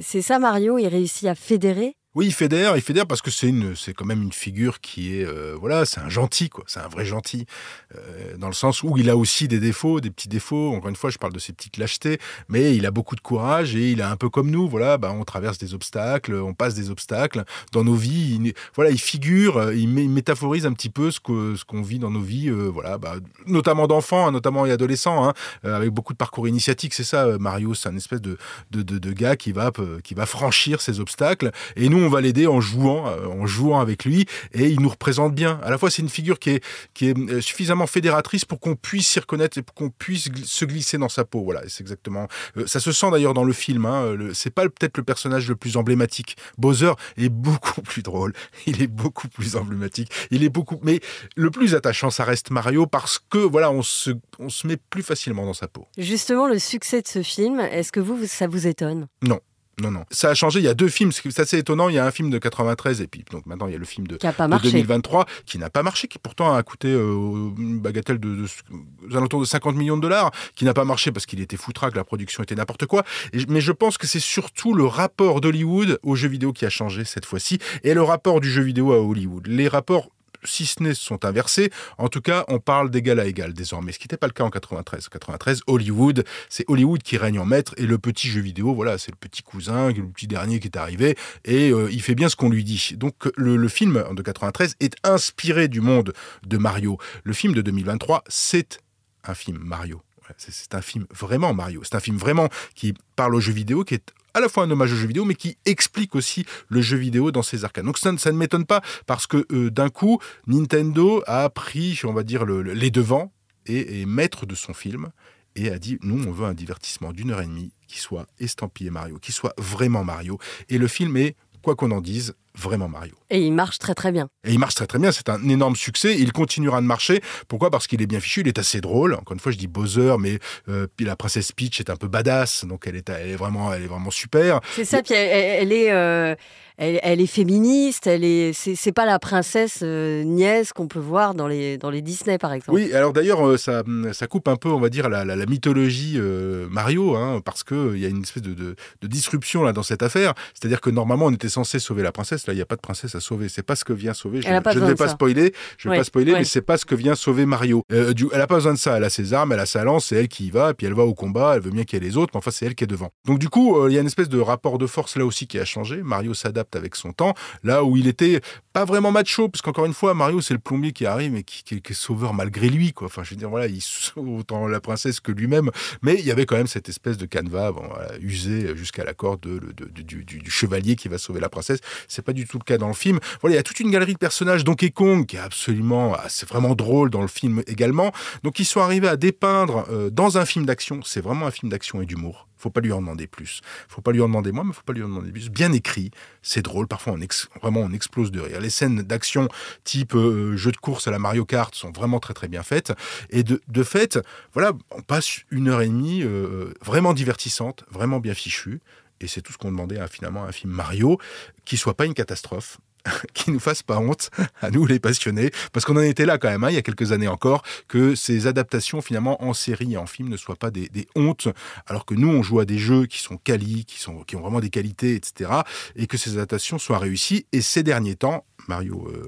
c'est 0.00 0.22
ça, 0.22 0.38
Mario, 0.38 0.78
il 0.78 0.88
réussit 0.88 1.28
à 1.28 1.34
fédérer 1.34 1.94
oui, 2.16 2.26
il 2.26 2.32
fédère, 2.32 2.76
il 2.76 2.82
fédère 2.82 3.06
parce 3.06 3.22
que 3.22 3.30
c'est 3.30 3.46
une, 3.46 3.76
c'est 3.76 3.94
quand 3.94 4.04
même 4.04 4.20
une 4.20 4.32
figure 4.32 4.80
qui 4.80 5.14
est, 5.14 5.24
euh, 5.24 5.54
voilà, 5.56 5.84
c'est 5.84 6.00
un 6.00 6.08
gentil, 6.08 6.48
quoi. 6.48 6.64
C'est 6.66 6.80
un 6.80 6.88
vrai 6.88 7.04
gentil, 7.04 7.46
euh, 7.94 8.36
dans 8.36 8.48
le 8.48 8.52
sens 8.52 8.82
où 8.82 8.98
il 8.98 9.08
a 9.08 9.16
aussi 9.16 9.46
des 9.46 9.60
défauts, 9.60 10.00
des 10.00 10.10
petits 10.10 10.26
défauts. 10.28 10.74
Encore 10.74 10.88
une 10.88 10.96
fois, 10.96 11.10
je 11.10 11.18
parle 11.18 11.32
de 11.32 11.38
ses 11.38 11.52
petites 11.52 11.76
lâchetés, 11.76 12.18
mais 12.48 12.74
il 12.74 12.84
a 12.84 12.90
beaucoup 12.90 13.14
de 13.14 13.20
courage 13.20 13.76
et 13.76 13.92
il 13.92 14.00
est 14.00 14.02
un 14.02 14.16
peu 14.16 14.28
comme 14.28 14.50
nous, 14.50 14.68
voilà. 14.68 14.98
Bah, 14.98 15.12
on 15.12 15.22
traverse 15.22 15.58
des 15.58 15.72
obstacles, 15.72 16.34
on 16.34 16.52
passe 16.52 16.74
des 16.74 16.90
obstacles 16.90 17.44
dans 17.70 17.84
nos 17.84 17.94
vies. 17.94 18.40
Il, 18.42 18.54
voilà, 18.74 18.90
il 18.90 19.00
figure, 19.00 19.58
euh, 19.58 19.72
il, 19.72 19.88
métaphorise 19.88 20.66
un 20.66 20.72
petit 20.72 20.90
peu 20.90 21.12
ce 21.12 21.20
que 21.20 21.54
ce 21.54 21.64
qu'on 21.64 21.82
vit 21.82 22.00
dans 22.00 22.10
nos 22.10 22.20
vies, 22.20 22.50
voilà, 22.50 22.98
bah, 22.98 23.18
notamment 23.46 23.86
d'enfants, 23.86 24.26
hein, 24.26 24.32
notamment 24.32 24.66
et 24.66 24.72
adolescents, 24.72 25.28
hein, 25.28 25.34
avec 25.62 25.90
beaucoup 25.90 26.12
de 26.12 26.18
parcours 26.18 26.48
initiatiques. 26.48 26.94
C'est 26.94 27.04
ça, 27.04 27.38
Mario, 27.38 27.74
c'est 27.74 27.88
un 27.88 27.96
espèce 27.96 28.20
de 28.20 28.36
de, 28.72 28.82
de 28.82 28.98
de, 28.98 29.12
gars 29.12 29.36
qui 29.36 29.52
va 29.52 29.70
qui 30.02 30.14
va 30.14 30.26
franchir 30.26 30.80
ces 30.80 30.98
obstacles 30.98 31.52
et 31.76 31.88
nous 31.88 31.99
on 32.04 32.08
va 32.08 32.20
l'aider 32.20 32.46
en 32.46 32.60
jouant, 32.60 33.06
euh, 33.06 33.26
en 33.26 33.46
jouant 33.46 33.80
avec 33.80 34.04
lui, 34.04 34.26
et 34.52 34.66
il 34.68 34.80
nous 34.80 34.88
représente 34.88 35.34
bien. 35.34 35.60
À 35.62 35.70
la 35.70 35.78
fois, 35.78 35.90
c'est 35.90 36.02
une 36.02 36.08
figure 36.08 36.38
qui 36.38 36.50
est, 36.50 36.64
qui 36.94 37.08
est 37.08 37.18
euh, 37.18 37.40
suffisamment 37.40 37.86
fédératrice 37.86 38.44
pour 38.44 38.60
qu'on 38.60 38.76
puisse 38.76 39.08
s'y 39.08 39.20
reconnaître 39.20 39.58
et 39.58 39.62
pour 39.62 39.74
qu'on 39.74 39.90
puisse 39.90 40.28
se 40.44 40.64
glisser 40.64 40.98
dans 40.98 41.08
sa 41.08 41.24
peau. 41.24 41.42
Voilà, 41.42 41.62
c'est 41.68 41.82
exactement. 41.82 42.28
Euh, 42.56 42.66
ça 42.66 42.80
se 42.80 42.92
sent 42.92 43.10
d'ailleurs 43.10 43.34
dans 43.34 43.44
le 43.44 43.52
film. 43.52 43.86
Hein, 43.86 44.16
c'est 44.34 44.50
pas 44.50 44.64
peut-être 44.64 44.96
le 44.96 45.04
personnage 45.04 45.48
le 45.48 45.56
plus 45.56 45.76
emblématique. 45.76 46.36
Bowser 46.58 46.92
est 47.16 47.28
beaucoup 47.28 47.82
plus 47.82 48.02
drôle. 48.02 48.32
Il 48.66 48.82
est 48.82 48.86
beaucoup 48.86 49.28
plus 49.28 49.56
emblématique. 49.56 50.10
Il 50.30 50.44
est 50.44 50.48
beaucoup, 50.48 50.78
mais 50.82 51.00
le 51.36 51.50
plus 51.50 51.74
attachant, 51.74 52.10
ça 52.10 52.24
reste 52.24 52.50
Mario 52.50 52.86
parce 52.86 53.18
que 53.18 53.38
voilà, 53.38 53.70
on 53.70 53.82
se, 53.82 54.10
on 54.38 54.48
se 54.48 54.66
met 54.66 54.76
plus 54.76 55.02
facilement 55.02 55.44
dans 55.44 55.54
sa 55.54 55.68
peau. 55.68 55.86
Justement, 55.98 56.46
le 56.46 56.58
succès 56.58 57.02
de 57.02 57.08
ce 57.08 57.22
film, 57.22 57.60
est-ce 57.60 57.92
que 57.92 58.00
vous, 58.00 58.26
ça 58.26 58.46
vous 58.46 58.66
étonne? 58.66 59.06
Non. 59.22 59.40
Non, 59.80 59.90
non. 59.90 60.04
Ça 60.10 60.30
a 60.30 60.34
changé. 60.34 60.60
Il 60.60 60.64
y 60.64 60.68
a 60.68 60.74
deux 60.74 60.88
films. 60.88 61.12
C'est 61.12 61.38
assez 61.40 61.58
étonnant. 61.58 61.88
Il 61.88 61.94
y 61.94 61.98
a 61.98 62.06
un 62.06 62.10
film 62.10 62.30
de 62.30 62.38
93 62.38 63.00
et 63.00 63.06
puis 63.06 63.24
donc 63.30 63.46
maintenant 63.46 63.66
il 63.66 63.72
y 63.72 63.76
a 63.76 63.78
le 63.78 63.84
film 63.84 64.06
de, 64.06 64.16
Qui 64.16 64.26
a 64.26 64.32
pas 64.32 64.44
de 64.44 64.50
marché. 64.50 64.70
2023 64.70 65.26
qui 65.46 65.58
n'a 65.58 65.70
pas 65.70 65.82
marché, 65.82 66.08
qui 66.08 66.18
pourtant 66.18 66.54
a 66.54 66.62
coûté 66.62 66.88
euh, 66.88 67.50
une 67.58 67.80
bagatelle 67.80 68.18
de, 68.18 68.46
de- 68.46 69.16
alentours 69.16 69.40
de 69.40 69.46
50 69.46 69.76
millions 69.76 69.96
de 69.96 70.02
dollars, 70.02 70.30
qui 70.54 70.64
n'a 70.64 70.74
pas 70.74 70.84
marché 70.84 71.12
parce 71.12 71.26
qu'il 71.26 71.40
était 71.40 71.56
foutraque, 71.56 71.96
la 71.96 72.04
production 72.04 72.42
était 72.42 72.54
n'importe 72.54 72.86
quoi. 72.86 73.04
Et- 73.32 73.46
mais 73.48 73.60
je 73.60 73.72
pense 73.72 73.98
que 73.98 74.06
c'est 74.06 74.20
surtout 74.20 74.74
le 74.74 74.84
rapport 74.84 75.40
d'Hollywood 75.40 75.98
aux 76.02 76.14
jeux 76.16 76.28
vidéo 76.28 76.52
qui 76.52 76.64
a 76.66 76.70
changé 76.70 77.04
cette 77.04 77.24
fois-ci 77.26 77.58
et 77.84 77.94
le 77.94 78.02
rapport 78.02 78.40
du 78.40 78.50
jeu 78.50 78.62
vidéo 78.62 78.92
à 78.92 79.00
Hollywood. 79.00 79.46
Les 79.46 79.68
rapports 79.68 80.10
si 80.44 80.66
ce 80.66 80.82
n'est 80.82 80.94
sont 80.94 81.24
inversés, 81.24 81.70
en 81.98 82.08
tout 82.08 82.20
cas, 82.20 82.44
on 82.48 82.58
parle 82.58 82.90
d'égal 82.90 83.20
à 83.20 83.26
égal 83.26 83.52
désormais, 83.52 83.92
ce 83.92 83.98
qui 83.98 84.04
n'était 84.04 84.16
pas 84.16 84.26
le 84.26 84.32
cas 84.32 84.44
en 84.44 84.50
93. 84.50 85.06
En 85.06 85.10
93, 85.10 85.62
Hollywood, 85.66 86.24
c'est 86.48 86.64
Hollywood 86.68 87.02
qui 87.02 87.16
règne 87.16 87.38
en 87.38 87.46
maître 87.46 87.74
et 87.76 87.86
le 87.86 87.98
petit 87.98 88.28
jeu 88.28 88.40
vidéo, 88.40 88.74
voilà, 88.74 88.98
c'est 88.98 89.10
le 89.10 89.16
petit 89.16 89.42
cousin, 89.42 89.92
le 89.92 90.06
petit 90.08 90.26
dernier 90.26 90.60
qui 90.60 90.68
est 90.68 90.76
arrivé 90.76 91.16
et 91.44 91.70
euh, 91.70 91.88
il 91.90 92.02
fait 92.02 92.14
bien 92.14 92.28
ce 92.28 92.36
qu'on 92.36 92.50
lui 92.50 92.64
dit. 92.64 92.94
Donc 92.96 93.14
le, 93.36 93.56
le 93.56 93.68
film 93.68 94.04
de 94.12 94.22
93 94.22 94.76
est 94.80 94.96
inspiré 95.04 95.68
du 95.68 95.80
monde 95.80 96.12
de 96.46 96.56
Mario. 96.56 96.98
Le 97.24 97.32
film 97.32 97.54
de 97.54 97.62
2023, 97.62 98.24
c'est 98.28 98.80
un 99.24 99.34
film 99.34 99.58
Mario. 99.58 100.02
C'est 100.38 100.74
un 100.74 100.80
film 100.82 101.06
vraiment 101.10 101.54
Mario. 101.54 101.82
C'est 101.84 101.96
un 101.96 102.00
film 102.00 102.16
vraiment 102.16 102.48
qui 102.74 102.94
parle 103.16 103.34
au 103.34 103.40
jeu 103.40 103.52
vidéo, 103.52 103.84
qui 103.84 103.94
est 103.94 104.12
à 104.34 104.40
la 104.40 104.48
fois 104.48 104.64
un 104.64 104.70
hommage 104.70 104.92
au 104.92 104.96
jeu 104.96 105.06
vidéo, 105.06 105.24
mais 105.24 105.34
qui 105.34 105.56
explique 105.64 106.14
aussi 106.14 106.44
le 106.68 106.80
jeu 106.82 106.96
vidéo 106.96 107.30
dans 107.32 107.42
ses 107.42 107.64
arcades. 107.64 107.84
Donc 107.84 107.98
ça, 107.98 108.12
ne- 108.12 108.32
m'étonne 108.32 108.64
pas, 108.66 108.80
parce 109.06 109.26
que 109.26 109.46
euh, 109.52 109.70
d'un 109.70 109.88
coup, 109.90 110.18
Nintendo 110.46 111.22
a 111.26 111.48
pris, 111.50 112.00
on 112.04 112.12
va 112.12 112.22
dire, 112.22 112.44
le- 112.44 112.62
le- 112.62 112.74
les 112.74 112.90
devants 112.90 113.32
et 113.66 114.02
est 114.02 114.06
maître 114.06 114.46
de 114.46 114.54
son 114.54 114.74
film 114.74 115.10
et 115.56 115.70
a 115.70 115.78
dit 115.78 115.98
nous 116.02 116.22
on 116.26 116.32
veut 116.32 116.46
un 116.46 116.54
divertissement 116.54 117.12
d'une 117.12 117.30
heure 117.30 117.40
et 117.42 117.46
demie 117.46 117.72
qui 117.86 117.98
soit 117.98 118.26
estampillé 118.38 118.90
Mario, 118.90 119.18
qui 119.18 119.32
soit 119.32 119.54
vraiment 119.58 120.04
Mario. 120.04 120.38
Et 120.68 120.78
le 120.78 120.86
film 120.88 121.16
est, 121.16 121.36
quoi 121.62 121.74
qu'on 121.76 121.90
en 121.90 122.00
dise, 122.00 122.34
vraiment 122.60 122.88
Mario. 122.88 123.14
Et 123.30 123.40
il 123.40 123.52
marche 123.52 123.78
très 123.78 123.94
très 123.94 124.12
bien. 124.12 124.28
Et 124.44 124.52
il 124.52 124.58
marche 124.58 124.74
très 124.74 124.86
très 124.86 124.98
bien, 124.98 125.12
c'est 125.12 125.28
un 125.28 125.48
énorme 125.48 125.76
succès, 125.76 126.16
il 126.18 126.32
continuera 126.32 126.80
de 126.80 126.86
marcher. 126.86 127.20
Pourquoi? 127.48 127.70
Parce 127.70 127.86
qu'il 127.86 128.00
est 128.02 128.06
bien 128.06 128.20
fichu, 128.20 128.40
il 128.40 128.48
est 128.48 128.58
assez 128.58 128.80
drôle. 128.80 129.14
Encore 129.14 129.32
une 129.32 129.40
fois, 129.40 129.52
je 129.52 129.58
dis 129.58 129.66
Bowser, 129.66 130.16
mais 130.18 130.38
euh, 130.68 130.86
la 131.00 131.16
princesse 131.16 131.52
Peach 131.52 131.80
est 131.80 131.90
un 131.90 131.96
peu 131.96 132.08
badass, 132.08 132.64
donc 132.66 132.86
elle 132.86 132.96
est, 132.96 133.08
elle 133.08 133.30
est, 133.30 133.36
vraiment, 133.36 133.72
elle 133.72 133.82
est 133.82 133.86
vraiment 133.86 134.10
super. 134.10 134.60
C'est 134.74 134.84
ça, 134.84 135.02
puis 135.02 135.14
elle, 135.14 135.72
est, 135.72 135.90
euh, 135.92 136.34
elle, 136.76 136.98
elle 137.02 137.20
est 137.20 137.26
féministe, 137.26 138.06
elle 138.06 138.24
est, 138.24 138.52
c'est 138.52 138.74
c'est 138.74 138.92
pas 138.92 139.06
la 139.06 139.18
princesse 139.18 139.80
euh, 139.82 140.22
nièce 140.24 140.72
qu'on 140.72 140.88
peut 140.88 140.98
voir 140.98 141.34
dans 141.34 141.46
les, 141.48 141.76
dans 141.78 141.90
les 141.90 142.02
Disney 142.02 142.38
par 142.38 142.52
exemple. 142.52 142.78
Oui, 142.78 142.92
alors 142.94 143.12
d'ailleurs, 143.12 143.46
euh, 143.46 143.56
ça, 143.56 143.82
ça 144.12 144.26
coupe 144.26 144.48
un 144.48 144.56
peu, 144.56 144.68
on 144.70 144.80
va 144.80 144.88
dire, 144.88 145.08
la, 145.08 145.24
la- 145.24 145.36
la 145.36 145.46
mythologie 145.46 146.14
euh, 146.16 146.66
Mario, 146.70 147.16
hein, 147.16 147.40
parce 147.44 147.62
qu'il 147.64 147.98
y 147.98 148.04
a 148.06 148.08
une 148.08 148.22
espèce 148.22 148.42
de, 148.42 148.54
de- 148.54 148.74
de 149.02 149.06
disruption 149.06 149.62
là 149.62 149.72
dans 149.72 149.82
cette 149.82 150.02
affaire. 150.02 150.34
C'est-à-dire 150.54 150.80
que 150.80 150.90
normalement, 150.90 151.26
on 151.26 151.32
était 151.32 151.48
censé 151.48 151.78
sauver 151.78 152.02
la 152.02 152.12
princesse. 152.12 152.46
Là, 152.50 152.54
il 152.54 152.56
n'y 152.56 152.62
a 152.62 152.66
pas 152.66 152.74
de 152.74 152.80
princesse 152.80 153.14
à 153.14 153.20
sauver. 153.20 153.48
C'est 153.48 153.62
pas 153.62 153.76
ce 153.76 153.84
que 153.84 153.92
vient 153.92 154.12
sauver. 154.12 154.42
Je, 154.42 154.48
ne 154.48 154.54
vais 154.86 154.94
pas 154.96 155.06
spoiler. 155.08 155.52
Je 155.78 155.84
vais 155.88 155.92
Ouais, 155.92 155.98
pas 155.98 156.04
spoiler, 156.04 156.32
ouais. 156.32 156.38
mais 156.40 156.44
c'est 156.44 156.62
pas 156.62 156.76
ce 156.76 156.84
que 156.84 156.96
vient 156.96 157.14
sauver 157.14 157.46
Mario. 157.46 157.84
Euh, 157.92 158.12
du- 158.12 158.26
elle 158.32 158.40
a 158.40 158.48
pas 158.48 158.56
besoin 158.56 158.72
de 158.72 158.78
ça. 158.78 158.96
Elle 158.96 159.04
a 159.04 159.10
ses 159.10 159.32
armes, 159.32 159.52
elle 159.52 159.60
a 159.60 159.66
sa 159.66 159.84
lance, 159.84 160.06
c'est 160.06 160.16
elle 160.16 160.26
qui 160.28 160.46
y 160.46 160.50
va, 160.50 160.70
et 160.70 160.74
puis 160.74 160.86
elle 160.88 160.94
va 160.94 161.04
au 161.04 161.14
combat. 161.14 161.52
Elle 161.54 161.62
veut 161.62 161.70
bien 161.70 161.84
qu'il 161.84 162.02
y 162.02 162.04
ait 162.04 162.08
les 162.08 162.16
autres, 162.16 162.32
mais 162.34 162.38
enfin, 162.38 162.50
c'est 162.50 162.66
elle 162.66 162.74
qui 162.74 162.82
est 162.84 162.88
devant. 162.88 163.10
Donc 163.24 163.38
du 163.38 163.48
coup, 163.48 163.78
euh, 163.78 163.88
il 163.88 163.94
y 163.94 163.98
a 163.98 164.00
une 164.00 164.06
espèce 164.08 164.28
de 164.28 164.40
rapport 164.40 164.78
de 164.78 164.86
force 164.88 165.16
là 165.16 165.24
aussi 165.24 165.46
qui 165.46 165.58
a 165.60 165.64
changé. 165.64 166.02
Mario 166.02 166.34
s'adapte 166.34 166.74
avec 166.74 166.96
son 166.96 167.12
temps. 167.12 167.34
Là 167.62 167.84
où 167.84 167.96
il 167.96 168.08
était 168.08 168.40
pas 168.72 168.84
vraiment 168.84 169.12
macho, 169.12 169.48
parce 169.48 169.62
qu'encore 169.62 169.86
une 169.86 169.94
fois, 169.94 170.12
Mario, 170.14 170.40
c'est 170.40 170.54
le 170.54 170.60
plombier 170.60 170.90
qui 170.92 171.06
arrive 171.06 171.36
et 171.36 171.44
qui, 171.44 171.62
qui- 171.62 171.80
qui 171.80 171.92
est 171.92 171.94
sauveur 171.94 172.34
malgré 172.34 172.68
lui, 172.68 172.92
quoi. 172.92 173.06
Enfin, 173.06 173.22
je 173.22 173.30
veux 173.30 173.36
dire, 173.36 173.48
voilà, 173.50 173.66
il 173.68 173.80
sauve 173.80 174.28
autant 174.38 174.66
la 174.66 174.80
princesse 174.80 175.20
que 175.20 175.30
lui-même. 175.30 175.70
Mais 176.02 176.14
il 176.18 176.24
y 176.24 176.30
avait 176.32 176.46
quand 176.46 176.56
même 176.56 176.66
cette 176.66 176.88
espèce 176.88 177.16
de 177.16 177.26
canevas, 177.26 177.70
bon, 177.72 177.86
voilà, 177.88 178.10
usé 178.20 178.76
jusqu'à 178.76 179.04
la 179.04 179.14
corde 179.14 179.40
de- 179.40 179.58
de- 179.60 179.84
de- 179.94 180.02
du, 180.02 180.24
du- 180.24 180.38
du 180.38 180.50
chevalier 180.50 180.96
qui 180.96 181.08
va 181.08 181.18
sauver 181.18 181.40
la 181.40 181.48
princesse. 181.48 181.80
C'est 182.08 182.22
pas 182.24 182.32
du 182.32 182.39
tout 182.46 182.58
le 182.58 182.64
cas 182.64 182.78
dans 182.78 182.88
le 182.88 182.94
film. 182.94 183.18
Voilà, 183.40 183.54
il 183.54 183.58
y 183.58 183.60
a 183.60 183.62
toute 183.62 183.80
une 183.80 183.90
galerie 183.90 184.14
de 184.14 184.18
personnages. 184.18 184.64
Donkey 184.64 184.90
Kong, 184.90 185.26
qui 185.26 185.36
est 185.36 185.40
absolument, 185.40 186.14
ah, 186.14 186.26
c'est 186.28 186.48
vraiment 186.48 186.74
drôle 186.74 187.10
dans 187.10 187.22
le 187.22 187.28
film 187.28 187.62
également. 187.66 188.12
Donc, 188.42 188.58
ils 188.58 188.64
sont 188.64 188.80
arrivés 188.80 189.08
à 189.08 189.16
dépeindre 189.16 189.86
euh, 189.90 190.10
dans 190.10 190.38
un 190.38 190.44
film 190.44 190.66
d'action. 190.66 191.00
C'est 191.04 191.20
vraiment 191.20 191.46
un 191.46 191.50
film 191.50 191.70
d'action 191.70 192.00
et 192.00 192.06
d'humour. 192.06 192.46
Faut 192.60 192.70
pas 192.70 192.82
lui 192.82 192.92
en 192.92 193.00
demander 193.00 193.26
plus. 193.26 193.62
Faut 193.88 194.02
pas 194.02 194.12
lui 194.12 194.20
en 194.20 194.26
demander 194.26 194.52
moins, 194.52 194.64
mais 194.64 194.74
faut 194.74 194.82
pas 194.84 194.92
lui 194.92 195.02
en 195.02 195.08
demander 195.08 195.32
plus. 195.32 195.48
Bien 195.48 195.72
écrit, 195.72 196.10
c'est 196.42 196.60
drôle. 196.60 196.86
Parfois, 196.86 197.14
on 197.14 197.58
vraiment, 197.60 197.80
on 197.80 197.92
explose 197.92 198.30
de 198.30 198.40
rire. 198.40 198.60
Les 198.60 198.68
scènes 198.68 199.02
d'action 199.02 199.48
type 199.84 200.14
euh, 200.14 200.56
jeu 200.56 200.70
de 200.70 200.76
course 200.76 201.08
à 201.08 201.10
la 201.10 201.18
Mario 201.18 201.46
Kart 201.46 201.74
sont 201.74 201.90
vraiment 201.90 202.20
très 202.20 202.34
très 202.34 202.48
bien 202.48 202.62
faites. 202.62 202.92
Et 203.30 203.42
de, 203.44 203.62
de 203.68 203.82
fait, 203.82 204.18
voilà, 204.52 204.72
on 204.90 205.00
passe 205.00 205.40
une 205.50 205.68
heure 205.68 205.80
et 205.80 205.88
demie 205.88 206.22
euh, 206.22 206.74
vraiment 206.84 207.14
divertissante, 207.14 207.84
vraiment 207.90 208.20
bien 208.20 208.34
fichue. 208.34 208.80
Et 209.20 209.26
c'est 209.26 209.42
tout 209.42 209.52
ce 209.52 209.58
qu'on 209.58 209.70
demandait 209.70 209.98
à 209.98 210.08
finalement 210.08 210.44
un 210.44 210.52
film 210.52 210.72
Mario, 210.72 211.18
qui 211.64 211.76
soit 211.76 211.96
pas 211.96 212.06
une 212.06 212.14
catastrophe, 212.14 212.78
qui 213.34 213.50
nous 213.50 213.60
fasse 213.60 213.82
pas 213.82 213.98
honte 213.98 214.30
à 214.60 214.70
nous 214.70 214.86
les 214.86 214.98
passionnés, 215.00 215.50
parce 215.72 215.84
qu'on 215.84 215.96
en 215.96 216.02
était 216.02 216.26
là 216.26 216.38
quand 216.38 216.48
même, 216.50 216.64
hein, 216.64 216.70
il 216.70 216.74
y 216.74 216.78
a 216.78 216.82
quelques 216.82 217.12
années 217.12 217.28
encore, 217.28 217.62
que 217.88 218.14
ces 218.14 218.46
adaptations 218.46 219.00
finalement 219.00 219.42
en 219.44 219.54
série 219.54 219.94
et 219.94 219.96
en 219.96 220.06
film 220.06 220.28
ne 220.28 220.36
soient 220.36 220.56
pas 220.56 220.70
des, 220.70 220.88
des 220.88 221.06
hontes, 221.16 221.48
alors 221.86 222.04
que 222.04 222.14
nous 222.14 222.28
on 222.28 222.42
joue 222.42 222.60
à 222.60 222.64
des 222.64 222.78
jeux 222.78 223.06
qui 223.06 223.18
sont 223.18 223.36
quali, 223.36 223.84
qui, 223.84 223.98
sont, 224.00 224.22
qui 224.24 224.36
ont 224.36 224.40
vraiment 224.40 224.60
des 224.60 224.70
qualités, 224.70 225.14
etc., 225.14 225.50
et 225.96 226.06
que 226.06 226.16
ces 226.16 226.34
adaptations 226.34 226.78
soient 226.78 226.98
réussies. 226.98 227.46
Et 227.52 227.60
ces 227.60 227.82
derniers 227.82 228.16
temps, 228.16 228.44
Mario, 228.68 229.08
euh, 229.08 229.26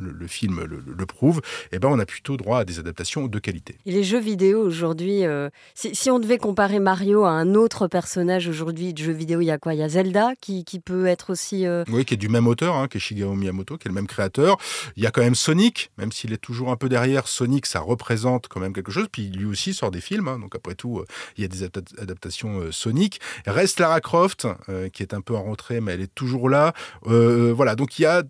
le, 0.00 0.12
le 0.12 0.26
film 0.28 0.62
le, 0.64 0.82
le 0.86 1.06
prouve, 1.06 1.40
eh 1.72 1.78
ben 1.78 1.88
on 1.88 1.98
a 1.98 2.06
plutôt 2.06 2.36
droit 2.36 2.60
à 2.60 2.64
des 2.64 2.78
adaptations 2.78 3.26
de 3.26 3.38
qualité. 3.38 3.76
Et 3.86 3.92
les 3.92 4.04
jeux 4.04 4.20
vidéo 4.20 4.60
aujourd'hui, 4.62 5.24
euh, 5.24 5.48
si, 5.74 5.94
si 5.94 6.10
on 6.10 6.18
devait 6.20 6.38
comparer 6.38 6.78
Mario 6.78 7.24
à 7.24 7.30
un 7.30 7.54
autre 7.54 7.88
personnage 7.88 8.46
aujourd'hui 8.48 8.94
de 8.94 9.02
jeux 9.02 9.12
vidéo, 9.12 9.40
il 9.40 9.46
y 9.46 9.50
a 9.50 9.58
quoi? 9.58 9.74
Il 9.74 9.80
y 9.80 9.82
a 9.82 9.88
Zelda 9.88 10.30
qui, 10.40 10.64
qui 10.64 10.78
peut 10.80 11.06
être 11.06 11.30
aussi. 11.30 11.66
euh, 11.66 11.84
Oui, 11.88 12.04
qui 12.04 12.14
est 12.14 12.18
du 12.18 12.28
même 12.28 12.46
auteur, 12.46 12.76
hein, 12.76 12.86
qui 12.88 12.98
est 12.98 13.00
Shigeru 13.08 13.36
Miyamoto, 13.36 13.76
qui 13.78 13.88
est 13.88 13.90
le 13.90 13.94
même 13.94 14.06
créateur. 14.06 14.56
Il 14.96 15.02
y 15.02 15.06
a 15.06 15.10
quand 15.10 15.22
même 15.22 15.34
Sonic, 15.34 15.90
même 15.98 16.12
s'il 16.12 16.32
est 16.32 16.38
toujours 16.38 16.70
un 16.70 16.76
peu 16.76 16.88
derrière. 16.88 17.28
Sonic, 17.28 17.66
ça 17.66 17.80
représente 17.80 18.48
quand 18.48 18.60
même 18.60 18.72
quelque 18.72 18.92
chose. 18.92 19.06
Puis 19.10 19.28
lui 19.28 19.46
aussi 19.46 19.74
sort 19.74 19.90
des 19.90 20.00
films, 20.00 20.28
hein, 20.28 20.38
donc 20.38 20.54
après 20.54 20.74
tout, 20.74 20.98
euh, 20.98 21.04
il 21.36 21.42
y 21.42 21.44
a 21.44 21.48
des 21.48 21.64
adapta- 21.64 22.00
adaptations 22.00 22.60
euh, 22.60 22.72
Sonic. 22.72 23.20
Reste 23.46 23.80
Lara 23.80 24.00
Croft, 24.00 24.46
euh, 24.68 24.88
qui 24.88 25.02
est 25.02 25.14
un 25.14 25.20
peu 25.20 25.34
en 25.34 25.44
retrait, 25.44 25.80
mais 25.80 25.92
elle 25.92 26.02
est 26.02 26.14
toujours 26.14 26.48
là. 26.48 26.72
Voilà, 27.02 27.74
donc 27.74 27.98
il 27.98 28.02
y 28.02 28.06
a 28.06 28.22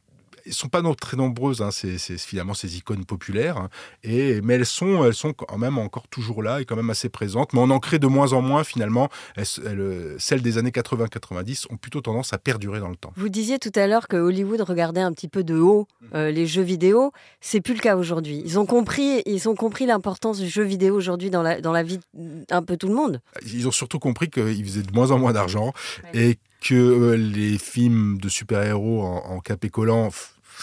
ils 0.49 0.55
sont 0.55 0.69
pas 0.69 0.83
très 1.01 1.17
nombreuses, 1.17 1.63
hein, 1.63 1.71
ces, 1.71 1.99
ces- 1.99 2.19
finalement 2.19 2.55
ces 2.55 2.77
icônes 2.77 3.05
populaires, 3.05 3.59
hein, 3.59 3.69
et 4.03 4.41
mais 4.43 4.55
elles 4.55 4.67
sont, 4.67 5.05
elles 5.05 5.15
sont 5.15 5.33
quand 5.33 5.57
même 5.59 5.79
encore 5.79 6.09
toujours 6.09 6.43
là 6.43 6.61
et 6.61 6.65
quand 6.65 6.77
même 6.77 6.91
assez 6.91 7.09
présentes. 7.09 7.53
Mais 7.53 7.61
on 7.61 7.71
en 7.71 7.79
crée 7.79 7.99
de 7.99 8.07
moins 8.07 8.33
en 8.33 8.41
moins 8.43 8.65
finalement. 8.65 9.09
Elles- 9.37 9.45
elles, 9.67 9.81
euh, 9.81 10.17
celles 10.19 10.43
des 10.43 10.59
années 10.59 10.71
80-90 10.71 11.67
ont 11.71 11.77
plutôt 11.77 12.01
tendance 12.01 12.33
à 12.33 12.39
perdurer 12.39 12.81
dans 12.81 12.89
le 12.89 12.97
temps. 12.97 13.13
Vous 13.17 13.29
disiez 13.29 13.59
tout 13.59 13.73
à 13.75 13.87
l'heure 13.87 14.09
que 14.09 14.17
Hollywood 14.17 14.61
regardait 14.63 15.01
un 15.01 15.13
petit 15.13 15.29
peu 15.29 15.45
de 15.45 15.57
haut 15.59 15.87
euh, 16.15 16.31
les 16.31 16.47
jeux 16.47 16.63
vidéo. 16.63 17.13
C'est 17.41 17.61
plus 17.61 17.75
le 17.75 17.81
cas 17.81 17.97
aujourd'hui. 17.97 18.43
Ils 18.45 18.59
ont 18.59 18.67
compris, 18.67 19.23
ils 19.27 19.49
ont 19.49 19.55
compris 19.55 19.87
l'importance 19.87 20.39
du 20.41 20.49
jeu 20.49 20.63
vidéo 20.65 20.95
aujourd'hui 20.97 21.31
dans 21.31 21.43
la, 21.43 21.61
dans 21.61 21.73
la 21.73 21.83
vie 21.83 22.01
d'un 22.15 22.63
peu 22.63 22.77
tout 22.77 22.89
le 22.89 22.95
monde. 22.95 23.21
Ils 23.47 23.69
ont 23.69 23.73
surtout 23.73 23.99
compris 23.99 24.31
qu'ils 24.31 24.65
faisaient 24.65 24.83
de 24.83 24.93
moins 24.93 25.11
en 25.11 25.19
moins 25.19 25.33
d'argent 25.33 25.73
et 26.15 26.39
que 26.61 26.75
euh, 26.75 27.17
les 27.17 27.57
films 27.59 28.19
de 28.19 28.29
super-héros 28.29 29.03
en, 29.03 29.19
en 29.37 29.41
capé 29.41 29.69
collant, 29.69 30.09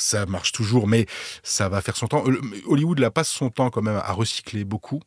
ça 0.01 0.25
marche 0.25 0.51
toujours, 0.51 0.87
mais 0.87 1.05
ça 1.43 1.69
va 1.69 1.81
faire 1.81 1.97
son 1.97 2.07
temps. 2.07 2.23
Hollywood 2.65 2.99
là 2.99 3.11
passe 3.11 3.29
son 3.29 3.49
temps 3.49 3.69
quand 3.69 3.81
même 3.81 3.95
à 3.95 4.11
recycler 4.13 4.63
beaucoup, 4.63 5.01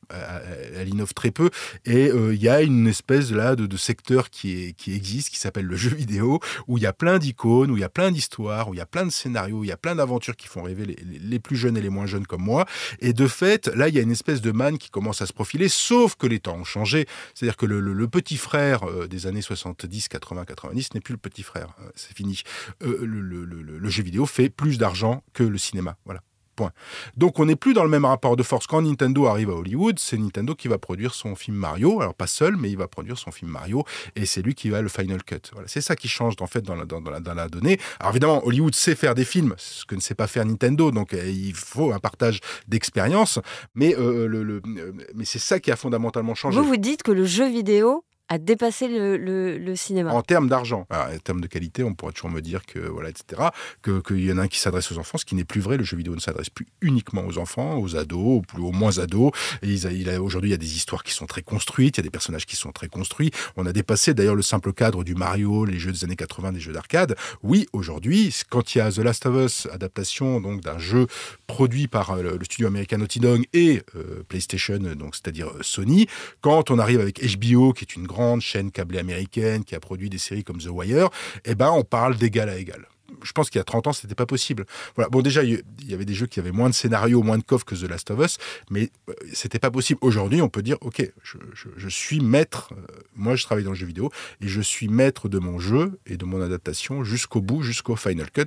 elle, 0.75 0.89
innove 0.89 1.15
très 1.15 1.31
peu, 1.31 1.51
et 1.85 2.09
euh, 2.09 2.35
il 2.35 2.43
y 2.43 2.49
a 2.49 2.63
une 2.63 2.87
espèce 2.87 3.31
là 3.31 3.57
de, 3.57 3.77
secteur 3.77 4.31
qui, 4.31 4.75
existe, 4.87 5.31
qui 5.31 5.39
s'appelle 5.39 5.67
le 5.67 5.77
jeu 5.77 5.91
vidéo, 5.91 6.41
où 6.67 6.79
il 6.79 6.83
y 6.83 6.87
a 6.87 6.93
plein 6.93 7.19
d'icônes, 7.19 7.71
où 7.71 7.77
il 7.77 7.81
y 7.81 7.85
a 7.85 7.89
plein 7.89 8.11
d'histoires, 8.11 8.69
où 8.69 8.75
il 8.75 8.79
y 8.79 8.81
a 8.81 8.87
plein 8.87 9.07
de 9.07 9.11
scénarios, 9.11 9.59
où 9.59 9.65
il 9.65 9.69
y 9.69 9.73
a 9.73 9.77
plein 9.77 9.95
d'aventures 9.95 10.37
qui 10.37 10.49
font 10.49 10.63
rêver 10.63 10.85
les, 10.87 11.39
plus 11.39 11.57
jeunes 11.57 11.77
et 11.77 11.81
les 11.81 11.91
moins 11.91 12.07
jeunes 12.07 12.27
comme 12.27 12.43
moi. 12.43 12.67
Et 13.01 13.13
de 13.13 13.27
fait, 13.27 13.69
là, 13.69 13.89
il 13.89 13.95
y 13.95 13.99
a 13.99 14.03
une 14.03 14.11
espèce 14.11 14.41
de 14.41 14.51
manne 14.51 14.79
qui 14.79 14.91
commence 14.91 15.23
à 15.23 15.27
se 15.27 15.33
profiler, 15.33 15.69
sauf 15.69 16.17
que 16.17 16.27
les 16.27 16.41
temps 16.41 16.57
ont 16.57 16.65
changé. 16.65 17.07
C'est-à-dire 17.35 17.57
que 17.57 17.67
le, 17.67 18.09
petit 18.09 18.37
frère 18.37 18.89
euh, 18.89 19.07
des 19.07 19.27
années 19.27 19.43
70, 19.43 20.09
80, 20.09 20.45
90 20.45 20.95
n'est 20.95 21.01
plus 21.01 21.13
le 21.13 21.19
petit 21.19 21.43
frère. 21.43 21.69
Euh, 21.81 21.91
C'est 21.95 22.17
fini. 22.17 22.43
Le 22.81 23.89
jeu 23.89 24.03
vidéo 24.03 24.27
fait 24.27 24.49
plus 24.49 24.78
d'argent 24.79 25.23
que 25.35 25.43
le 25.43 25.59
cinéma. 25.59 25.97
Voilà. 26.05 26.21
Point. 26.57 26.73
Donc 27.17 27.39
on 27.39 27.45
n'est 27.47 27.55
plus 27.55 27.73
dans 27.73 27.85
le 27.85 27.89
même 27.89 28.05
rapport 28.05 28.35
de 28.35 28.43
force. 28.43 28.67
Quand 28.67 28.83
Nintendo 28.83 29.27
arrive 29.27 29.49
à 29.51 29.53
Hollywood, 29.53 29.97
c'est 30.01 30.19
Nintendo 30.19 30.57
qui 30.57 30.67
va 30.67 30.77
produire 30.77 31.15
son 31.15 31.37
film 31.37 31.57
Mario. 31.57 32.01
Alors 32.01 32.15
pas 32.15 32.27
seul, 32.27 32.57
mais 32.57 32.69
il 32.69 32.77
va 32.77 32.89
produire 32.89 33.17
son 33.17 33.31
film 33.31 33.53
Mario 33.53 33.85
et 34.17 34.27
c'est 34.27 34.43
lui 34.43 34.57
qui 34.57 34.69
va 34.69 34.83
le 34.83 34.89
final 34.89 35.23
cut. 35.23 35.37
Voilà. 35.53 35.69
C'est 35.69 35.81
ça 35.81 35.95
qui 35.95 36.09
change 36.09 36.35
en 36.41 36.49
fait 36.49 36.63
dans 36.63 36.75
la, 36.75 36.85
dans, 36.85 37.01
la, 37.35 37.49
donnée. 37.49 37.79
Alors 38.01 38.11
évidemment, 38.11 38.45
Hollywood 38.45 38.75
sait 38.75 38.97
faire 38.97 39.15
des 39.15 39.25
films, 39.25 39.55
ce 39.57 39.85
que 39.85 39.95
ne 39.95 40.01
sait 40.01 40.17
pas 40.17 40.27
faire 40.27 40.45
Nintendo. 40.45 40.91
Donc 40.91 41.15
euh, 41.15 41.29
il 41.31 41.55
faut 41.55 41.93
un 41.93 42.01
partage 42.01 42.41
d'expérience. 42.67 43.39
Mais, 43.77 43.95
euh, 43.97 44.27
le- 44.27 44.61
euh, 44.67 44.93
mais 45.15 45.25
c'est 45.25 45.39
ça 45.39 45.61
qui 45.61 45.71
a 45.71 45.77
fondamentalement 45.77 46.35
changé. 46.35 46.59
Vous 46.59 46.65
vous 46.67 46.77
dites 46.77 47.05
que 47.05 47.13
le 47.13 47.25
jeu 47.25 47.49
vidéo 47.49 48.03
a 48.29 48.39
dépassé 48.39 48.89
le, 48.89 49.75
cinéma. 49.77 50.13
En 50.13 50.23
termes 50.23 50.49
d'argent. 50.49 50.87
En 50.91 51.19
termes 51.19 51.41
de 51.41 51.47
qualité, 51.47 51.85
on 51.85 51.95
pourrait 51.95 52.13
toujours 52.13 52.31
me 52.31 52.41
dire 52.41 52.65
que, 52.67 52.79
voilà, 52.79 53.09
etc., 53.09 53.43
qu'il 53.83 54.25
y 54.25 54.33
en 54.33 54.39
a 54.39 54.43
un 54.43 54.49
qui 54.49 54.59
s'adresse 54.59 54.93
aux 54.93 54.99
enfants, 54.99 55.19
ce 55.19 55.25
qui 55.25 55.35
n'est 55.35 55.45
plus 55.45 55.61
vrai. 55.61 55.77
Le 55.77 55.85
jeu 55.85 55.97
vidéo 55.97 56.15
ne 56.15 56.21
s'adresse 56.21 56.51
plus 56.51 56.67
uniquement 56.81 57.25
aux 57.27 57.39
enfants, 57.39 57.79
aux 57.79 57.97
ados, 57.97 58.43
plus, 58.47 58.63
aux 58.63 58.73
moins 58.73 58.99
ados. 58.99 59.33
Et 59.63 59.77
aujourd'hui, 60.19 60.51
il 60.51 60.53
y 60.53 60.55
a 60.55 60.59
des 60.59 60.77
histoires 60.77 61.03
qui 61.03 61.13
sont 61.13 61.27
très 61.27 61.43
construites, 61.43 61.97
il 61.97 62.01
y 62.01 62.03
a 62.03 62.05
des 62.05 62.11
personnages 62.11 62.47
qui 62.47 62.57
sont 62.57 62.73
très 62.73 62.89
construits. 62.89 63.31
On 63.57 63.67
a 63.67 63.73
dépassé 63.73 64.15
d'ailleurs 64.15 64.35
le 64.35 64.43
simple 64.43 64.73
cadre 64.73 65.05
du 65.05 65.15
Mario, 65.15 65.65
les 65.65 65.79
jeux 65.79 65.93
des 65.93 66.05
années 66.05 66.17
80, 66.17 66.53
des 66.53 66.61
jeux 66.61 66.73
d'arcade. 66.73 67.17
Oui, 67.43 67.67
aujourd'hui, 67.73 68.35
quand 68.51 68.75
il 68.75 68.79
y 68.79 68.81
a 68.81 68.93
The 68.93 68.99
Last 68.99 69.27
of 69.27 69.37
Us, 69.37 69.69
adaptation 69.73 70.41
donc 70.41 70.61
d'un 70.63 70.79
jeu 70.79 71.07
produit 71.47 71.89
par 71.89 72.11
euh, 72.11 72.37
le 72.39 72.45
studio 72.45 72.67
américain 72.67 72.99
Naughty 72.99 73.21
Dog 73.21 73.45
et 73.53 73.83
euh, 73.97 74.23
PlayStation, 74.29 74.79
donc 74.79 75.15
c'est-à-dire 75.15 75.49
euh, 75.49 75.63
Sony, 75.63 76.07
quand 76.41 76.71
on 76.71 76.79
arrive 76.79 77.01
avec 77.01 77.21
HBO, 77.21 77.73
qui 77.73 77.85
est 77.85 77.97
une 77.97 78.07
grande 78.07 78.18
chaîne 78.41 78.71
câblée 78.71 78.99
américaine 78.99 79.65
qui 79.65 79.75
a 79.75 79.81
produit 79.81 80.11
des 80.11 80.19
séries 80.19 80.45
comme 80.45 80.59
The 80.59 80.69
Wire, 80.71 81.11
eh 81.45 81.55
ben 81.55 81.71
on 81.71 81.83
parle 81.83 82.17
d'égal 82.17 82.49
à 82.49 82.57
égal 82.57 82.87
je 83.23 83.33
pense 83.33 83.51
qu'il 83.51 83.59
y 83.59 83.61
a 83.61 83.65
30 83.65 83.89
ans, 83.89 83.93
c'était 83.93 84.15
pas 84.15 84.27
possible. 84.27 84.65
Voilà. 84.97 85.09
Bon, 85.09 85.23
déjà, 85.23 85.43
il 85.45 85.63
y 85.87 85.95
avait 85.95 86.05
des 86.05 86.15
jeux 86.15 86.27
qui 86.27 86.41
avaient 86.41 86.53
moins 86.53 86.69
de 86.69 86.75
scénarios, 86.75 87.23
moins 87.23 87.39
de 87.39 87.43
coffres 87.43 87.65
que 87.65 87.75
The 87.75 87.89
Last 87.89 88.11
of 88.11 88.25
Us, 88.25 88.39
mais 88.71 88.91
euh, 89.09 89.15
c'était 89.33 89.59
pas 89.59 89.71
possible. 89.71 89.99
Aujourd'hui, 90.03 90.43
on 90.43 90.49
peut 90.49 90.63
dire, 90.63 90.77
OK, 90.81 91.03
je, 91.23 91.89
suis 91.89 92.21
maître, 92.21 92.71
euh, 92.73 93.01
moi 93.17 93.37
je 93.37 93.45
travaille 93.45 93.65
dans 93.65 93.71
le 93.71 93.77
jeu 93.77 93.87
vidéo, 93.87 94.11
et 94.41 94.49
je 94.49 94.61
suis 94.61 94.89
maître 94.89 95.29
de 95.29 95.39
mon 95.39 95.59
jeu 95.59 95.99
et 96.07 96.17
de 96.17 96.25
mon 96.25 96.41
adaptation 96.41 97.05
jusqu'au 97.05 97.41
bout, 97.41 97.63
jusqu'au 97.63 97.97
Final 97.97 98.31
Cut. 98.31 98.47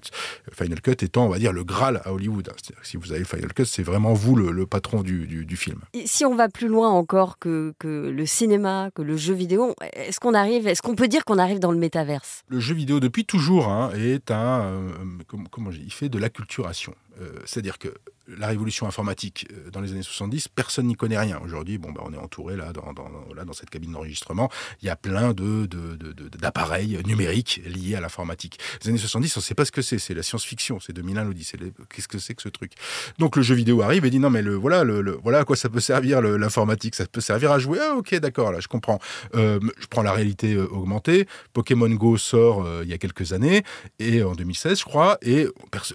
Final 0.53 0.81
Cut 0.81 1.03
étant, 1.03 1.25
on 1.25 1.29
va 1.29 1.39
dire, 1.39 1.53
le 1.53 1.63
Graal 1.63 2.01
à 2.05 2.13
Hollywood. 2.13 2.49
Hein. 2.49 2.73
si 2.83 2.97
vous 2.97 3.11
avez 3.11 3.23
Final 3.23 3.53
Cut, 3.53 3.65
c'est 3.65 3.83
vraiment 3.83 4.13
vous 4.13 4.35
le, 4.35 4.65
patron 4.65 5.01
du, 5.01 5.25
du, 5.27 5.55
film. 5.55 5.81
Et 5.93 6.07
si 6.07 6.23
on 6.23 6.35
va 6.35 6.47
plus 6.49 6.67
loin 6.67 6.89
encore 6.89 7.39
que, 7.39 7.73
que 7.79 8.09
le 8.09 8.25
cinéma, 8.25 8.89
que 8.95 9.01
le 9.01 9.17
jeu 9.17 9.33
vidéo, 9.33 9.75
est-ce 9.93 10.19
qu'on 10.19 10.33
arrive, 10.33 10.67
est-ce 10.67 10.81
qu'on 10.81 10.95
peut 10.95 11.07
dire 11.07 11.25
qu'on 11.25 11.37
arrive 11.37 11.59
dans 11.59 11.71
le 11.71 11.77
métaverse? 11.77 12.43
Le 12.47 12.59
jeu 12.59 12.73
vidéo, 12.75 12.99
depuis 12.99 13.25
toujours, 13.25 13.67
hein, 13.67 13.91
est 13.95 14.31
un 14.31 14.60
euh, 14.63 14.91
comment, 15.27 15.47
comment 15.49 15.71
il 15.71 15.91
fait 15.91 16.09
de 16.09 16.17
l'acculturation. 16.17 16.95
Euh, 17.19 17.39
c'est-à-dire 17.45 17.77
que 17.77 17.89
la 18.37 18.47
révolution 18.47 18.87
informatique 18.87 19.47
euh, 19.51 19.69
dans 19.71 19.81
les 19.81 19.91
années 19.91 20.03
70, 20.03 20.47
personne 20.47 20.87
n'y 20.87 20.95
connaît 20.95 21.17
rien. 21.17 21.39
Aujourd'hui, 21.43 21.77
bon, 21.77 21.91
bah, 21.91 22.01
on 22.05 22.13
est 22.13 22.17
entouré 22.17 22.55
là 22.55 22.71
dans, 22.71 22.85
là, 23.35 23.43
dans 23.43 23.53
cette 23.53 23.69
cabine 23.69 23.91
d'enregistrement. 23.91 24.49
Il 24.81 24.85
y 24.85 24.89
a 24.89 24.95
plein 24.95 25.33
de, 25.33 25.67
d'appareils 26.37 26.99
numériques 27.05 27.61
liés 27.65 27.95
à 27.95 28.01
l'informatique. 28.01 28.59
Les 28.83 28.89
années 28.89 28.97
70, 28.97 29.37
on 29.37 29.39
ne 29.39 29.43
sait 29.43 29.55
pas 29.55 29.65
ce 29.65 29.71
que 29.71 29.81
c'est. 29.81 29.99
C'est 29.99 30.13
la 30.13 30.23
science-fiction. 30.23 30.79
C'est 30.79 30.93
2001 30.93 31.25
l'Odyssée. 31.25 31.57
Qu'est-ce 31.93 32.07
que 32.07 32.19
c'est 32.19 32.33
que 32.33 32.41
ce 32.41 32.49
truc? 32.49 32.73
Donc 33.17 33.35
le 33.35 33.41
jeu 33.41 33.55
vidéo 33.55 33.81
arrive 33.81 34.05
et 34.05 34.09
dit 34.09 34.19
non 34.19 34.29
mais 34.29 34.41
le 34.41 34.55
voilà 34.55 34.83
le, 34.83 35.19
voilà 35.23 35.39
à 35.39 35.43
quoi 35.43 35.55
ça 35.55 35.69
peut 35.69 35.79
servir 35.79 36.21
l'informatique. 36.21 36.95
Ça 36.95 37.05
peut 37.05 37.21
servir 37.21 37.51
à 37.51 37.59
jouer. 37.59 37.79
Ah 37.81 37.95
ok 37.95 38.15
d'accord 38.15 38.51
là 38.51 38.59
je 38.59 38.67
comprends. 38.67 38.99
Euh, 39.35 39.59
je 39.79 39.87
prends 39.87 40.03
la 40.03 40.13
réalité 40.13 40.57
augmentée. 40.57 41.27
Pokémon 41.53 41.89
Go 41.89 42.17
sort 42.17 42.67
il 42.83 42.89
y 42.89 42.93
a 42.93 42.97
quelques 42.97 43.33
années 43.33 43.63
et 43.99 44.23
en 44.23 44.33
2016 44.33 44.79
je 44.79 44.85
crois 44.85 45.17
et 45.21 45.47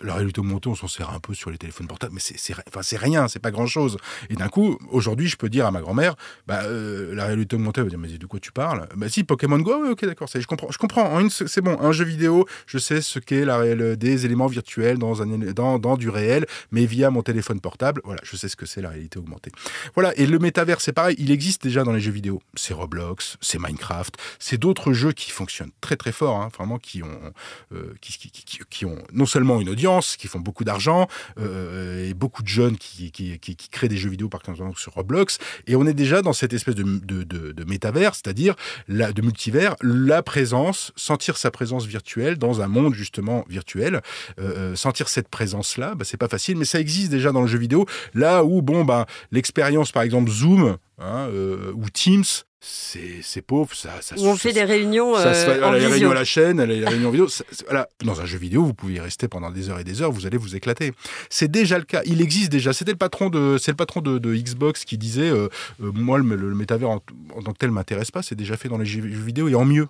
la 0.02 0.14
réalité 0.14 0.40
augmentée 0.40 0.68
on 0.68 0.74
s'en 0.74 0.88
sert 0.88 1.05
un 1.14 1.20
peu 1.20 1.34
sur 1.34 1.50
les 1.50 1.58
téléphones 1.58 1.86
portables 1.86 2.14
mais 2.14 2.20
c'est 2.20 2.96
rien, 2.96 3.28
c'est 3.28 3.38
pas 3.38 3.50
grand 3.50 3.66
chose. 3.66 3.96
Et 4.30 4.34
d'un 4.34 4.48
coup, 4.48 4.78
aujourd'hui, 4.90 5.28
je 5.28 5.36
peux 5.36 5.48
dire 5.48 5.66
à 5.66 5.70
ma 5.70 5.80
grand-mère, 5.80 6.14
bah, 6.46 6.62
euh, 6.64 7.14
la 7.14 7.26
réalité 7.26 7.56
augmentée, 7.56 7.80
elle 7.80 7.86
va 7.86 7.90
dire, 7.90 7.98
mais 7.98 8.08
de 8.08 8.26
quoi 8.26 8.40
tu 8.40 8.52
parles? 8.52 8.88
Bah 8.96 9.08
si, 9.08 9.24
Pokémon 9.24 9.58
Go, 9.58 9.82
oui, 9.82 9.90
ok, 9.90 10.04
d'accord, 10.04 10.28
je 10.32 10.46
comprends, 10.46 10.70
je 10.70 10.78
comprends. 10.78 11.28
C'est 11.28 11.60
bon, 11.60 11.78
un 11.80 11.92
jeu 11.92 12.04
vidéo, 12.04 12.46
je 12.66 12.78
sais 12.78 13.00
ce 13.00 13.18
qu'est 13.18 13.44
la, 13.44 13.96
des 13.96 14.26
éléments 14.26 14.46
virtuels 14.46 14.98
dans, 14.98 15.22
un, 15.22 15.26
dans, 15.26 15.78
dans 15.78 15.96
du 15.96 16.08
réel, 16.08 16.46
mais 16.70 16.86
via 16.86 17.10
mon 17.10 17.22
téléphone 17.22 17.60
portable, 17.60 18.00
voilà, 18.04 18.20
je 18.24 18.36
sais 18.36 18.48
ce 18.48 18.56
que 18.56 18.66
c'est 18.66 18.80
la 18.80 18.90
réalité 18.90 19.18
augmentée. 19.18 19.52
Voilà, 19.94 20.16
et 20.18 20.26
le 20.26 20.38
métavers, 20.38 20.80
c'est 20.80 20.92
pareil, 20.92 21.16
il 21.18 21.30
existe 21.30 21.62
déjà 21.62 21.84
dans 21.84 21.92
les 21.92 22.00
jeux 22.00 22.12
vidéo. 22.12 22.40
C'est 22.54 22.74
Roblox, 22.74 23.36
c'est 23.40 23.58
Minecraft, 23.58 24.16
c'est 24.38 24.58
d'autres 24.58 24.92
jeux 24.92 25.12
qui 25.12 25.30
fonctionnent 25.30 25.72
très 25.80 25.96
très 25.96 26.12
fort, 26.12 26.40
hein, 26.40 26.48
vraiment, 26.56 26.78
qui 26.78 27.02
ont, 27.02 27.32
euh, 27.72 27.94
qui, 28.00 28.84
ont 28.86 28.98
non 29.12 29.26
seulement 29.26 29.60
une 29.60 29.68
audience, 29.68 30.16
qui 30.16 30.28
font 30.28 30.40
beaucoup 30.40 30.64
d'argent, 30.64 30.95
euh, 31.38 32.08
et 32.08 32.14
beaucoup 32.14 32.42
de 32.42 32.48
jeunes 32.48 32.76
qui, 32.76 33.12
créent 33.70 33.88
des 33.88 33.96
jeux 33.96 34.10
vidéo 34.10 34.28
par 34.28 34.40
exemple 34.48 34.78
sur 34.78 34.94
Roblox. 34.94 35.38
Et 35.66 35.76
on 35.76 35.86
est 35.86 35.94
déjà 35.94 36.22
dans 36.22 36.32
cette 36.32 36.52
espèce 36.52 36.74
de, 36.74 37.64
métavers, 37.64 38.14
c'est-à-dire 38.14 38.54
de 38.88 39.22
multivers, 39.22 39.76
la 39.82 40.22
présence, 40.22 40.92
sentir 40.96 41.36
sa 41.36 41.50
présence 41.50 41.86
virtuelle 41.86 42.38
dans 42.38 42.60
un 42.60 42.68
monde 42.68 42.94
justement 42.94 43.44
virtuel. 43.48 44.00
Euh, 44.38 44.56
euh, 44.56 44.76
sentir 44.76 45.08
cette 45.08 45.28
présence-là, 45.28 45.94
bah, 45.94 46.04
c'est 46.04 46.16
pas 46.16 46.28
facile, 46.28 46.56
mais 46.56 46.64
ça 46.64 46.80
existe 46.80 47.10
déjà 47.10 47.32
dans 47.32 47.42
le 47.42 47.46
jeu 47.46 47.58
vidéo. 47.58 47.86
Là 48.14 48.44
où, 48.44 48.62
bon, 48.62 48.84
bah, 48.84 49.06
l'expérience 49.32 49.92
par 49.92 50.02
exemple 50.02 50.30
Zoom 50.30 50.76
hein, 50.98 51.28
ou 51.74 51.90
Teams, 51.90 52.24
c'est 52.68 53.42
pauvre, 53.42 53.74
ça, 53.74 53.90
ça 54.00 54.16
on 54.18 54.36
fait 54.36 54.52
des 54.52 54.64
réunions 54.64 55.14
ça 55.14 55.34
se 55.34 55.62
en 55.62 55.70
les 55.72 55.86
réunions 55.86 56.10
à 56.10 56.14
la 56.14 56.24
chaîne, 56.24 56.62
les 56.62 56.84
réunions 56.84 57.10
vidéo. 57.10 57.28
voilà. 57.66 57.88
Dans 58.04 58.20
un 58.20 58.26
jeu 58.26 58.38
vidéo, 58.38 58.64
vous 58.64 58.74
pouvez 58.74 58.94
y 58.94 59.00
rester 59.00 59.28
pendant 59.28 59.50
des 59.50 59.70
heures 59.70 59.78
et 59.78 59.84
des 59.84 60.02
heures, 60.02 60.10
vous 60.10 60.26
allez 60.26 60.36
vous 60.36 60.56
éclater. 60.56 60.92
C'est 61.30 61.50
déjà 61.50 61.78
le 61.78 61.84
cas. 61.84 62.02
Il 62.06 62.20
existe 62.20 62.50
déjà. 62.50 62.72
C'était 62.72 62.92
le 62.92 62.96
patron 62.98 63.30
de, 63.30 63.56
c'est 63.58 63.70
le 63.70 63.76
patron 63.76 64.00
de, 64.00 64.34
Xbox 64.34 64.84
qui 64.84 64.98
disait, 64.98 65.30
euh, 65.30 65.48
euh, 65.82 65.92
moi 65.92 66.18
le, 66.18 66.36
le, 66.36 66.54
métavers 66.54 66.90
en, 66.90 66.98
tant 66.98 67.52
que 67.52 67.58
tel 67.58 67.70
m'intéresse 67.70 68.10
pas. 68.10 68.22
C'est 68.22 68.34
déjà 68.34 68.56
fait 68.56 68.68
dans 68.68 68.78
les 68.78 68.86
jeux 68.86 69.02
vidéo 69.02 69.48
et 69.48 69.54
en 69.54 69.64
mieux. 69.64 69.86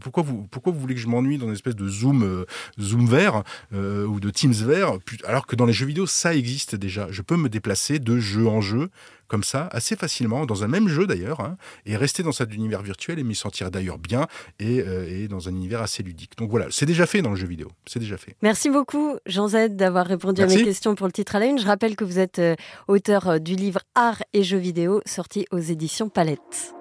Pourquoi, 0.00 0.22
vous, 0.22 0.46
pourquoi 0.50 0.72
vous 0.72 0.80
voulez 0.80 0.94
que 0.94 1.00
je 1.00 1.08
m'ennuie 1.08 1.38
dans 1.38 1.46
une 1.46 1.52
espèce 1.52 1.76
de 1.76 1.88
zoom, 1.88 2.22
euh, 2.22 2.44
zoom 2.80 3.06
vert 3.06 3.42
ou 3.72 4.20
de 4.20 4.30
Teams 4.30 4.52
vert, 4.52 4.98
alors 5.24 5.46
que 5.46 5.56
dans 5.56 5.66
les 5.66 5.72
jeux 5.72 5.86
vidéo, 5.86 6.06
ça 6.06 6.34
existe 6.34 6.74
déjà. 6.74 7.08
Je 7.10 7.22
peux 7.22 7.36
me 7.36 7.48
déplacer 7.48 7.98
de 7.98 8.18
jeu 8.18 8.46
en 8.46 8.60
jeu 8.60 8.90
comme 9.28 9.44
ça, 9.44 9.68
assez 9.70 9.94
facilement, 9.94 10.46
dans 10.46 10.64
un 10.64 10.68
même 10.68 10.88
jeu 10.88 11.06
d'ailleurs, 11.06 11.40
hein, 11.40 11.56
et 11.86 11.96
rester 11.96 12.22
dans 12.22 12.32
cet 12.32 12.52
univers 12.54 12.82
virtuel 12.82 13.18
et 13.18 13.22
m'y 13.22 13.34
sentir 13.34 13.70
d'ailleurs 13.70 13.98
bien 13.98 14.26
euh, 14.62 15.06
et, 15.08 15.28
dans 15.28 15.48
un 15.48 15.52
univers 15.52 15.82
assez 15.82 16.02
ludique. 16.02 16.32
Donc 16.38 16.50
voilà, 16.50 16.66
c'est 16.70 16.86
déjà 16.86 17.06
fait 17.06 17.22
dans 17.22 17.30
le 17.30 17.36
jeu 17.36 17.46
vidéo. 17.46 17.68
C'est 17.86 18.00
déjà 18.00 18.16
fait. 18.16 18.34
Merci 18.42 18.70
beaucoup, 18.70 19.16
Jean 19.26 19.48
Z, 19.48 19.76
d'avoir 19.76 20.06
répondu 20.06 20.42
à 20.42 20.46
mes 20.46 20.64
questions 20.64 20.94
pour 20.94 21.06
le 21.06 21.12
titre 21.12 21.36
à 21.36 21.38
la 21.38 21.46
une. 21.46 21.58
Je 21.58 21.66
rappelle 21.66 21.94
que 21.94 22.04
vous 22.04 22.18
êtes 22.18 22.38
euh, 22.38 22.56
auteur 22.88 23.28
euh, 23.28 23.38
du 23.38 23.54
livre 23.54 23.80
Art 23.94 24.22
et 24.32 24.42
jeux 24.42 24.58
vidéo, 24.58 25.02
sorti 25.04 25.46
aux 25.52 25.58
éditions 25.58 26.08
Palette. 26.08 26.77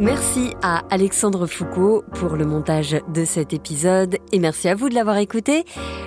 Merci 0.00 0.54
à 0.60 0.82
Alexandre 0.90 1.46
Foucault 1.46 2.02
pour 2.14 2.34
le 2.34 2.44
montage 2.44 2.96
de 3.12 3.24
cet 3.24 3.52
épisode 3.52 4.18
et 4.32 4.40
merci 4.40 4.68
à 4.68 4.74
vous 4.74 4.88
de 4.88 4.94
l'avoir 4.94 5.18
écouté. 5.18 5.64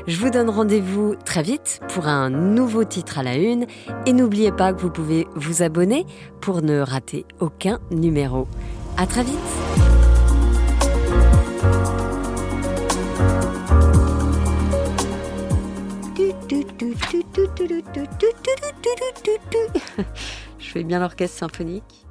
Je 0.08 0.20
vous 0.20 0.30
donne 0.30 0.50
rendez-vous 0.50 1.16
très 1.24 1.42
vite 1.42 1.80
pour 1.94 2.08
un 2.08 2.30
nouveau 2.30 2.84
titre 2.84 3.18
à 3.20 3.24
la 3.24 3.38
une 3.38 3.66
et 4.06 4.12
n'oubliez 4.12 4.52
pas 4.52 4.74
que 4.74 4.82
vous 4.82 4.90
pouvez 4.90 5.26
vous 5.36 5.64
abonner 5.64 6.06
pour 6.42 6.62
ne 6.62 6.80
rater 6.80 7.26
aucun 7.40 7.80
numéro. 7.90 8.48
À 8.98 9.08
très 9.08 9.24
vite. 9.24 9.38
Je 20.60 20.70
fais 20.70 20.84
bien 20.84 21.00
l'orchestre 21.00 21.38
symphonique. 21.38 22.07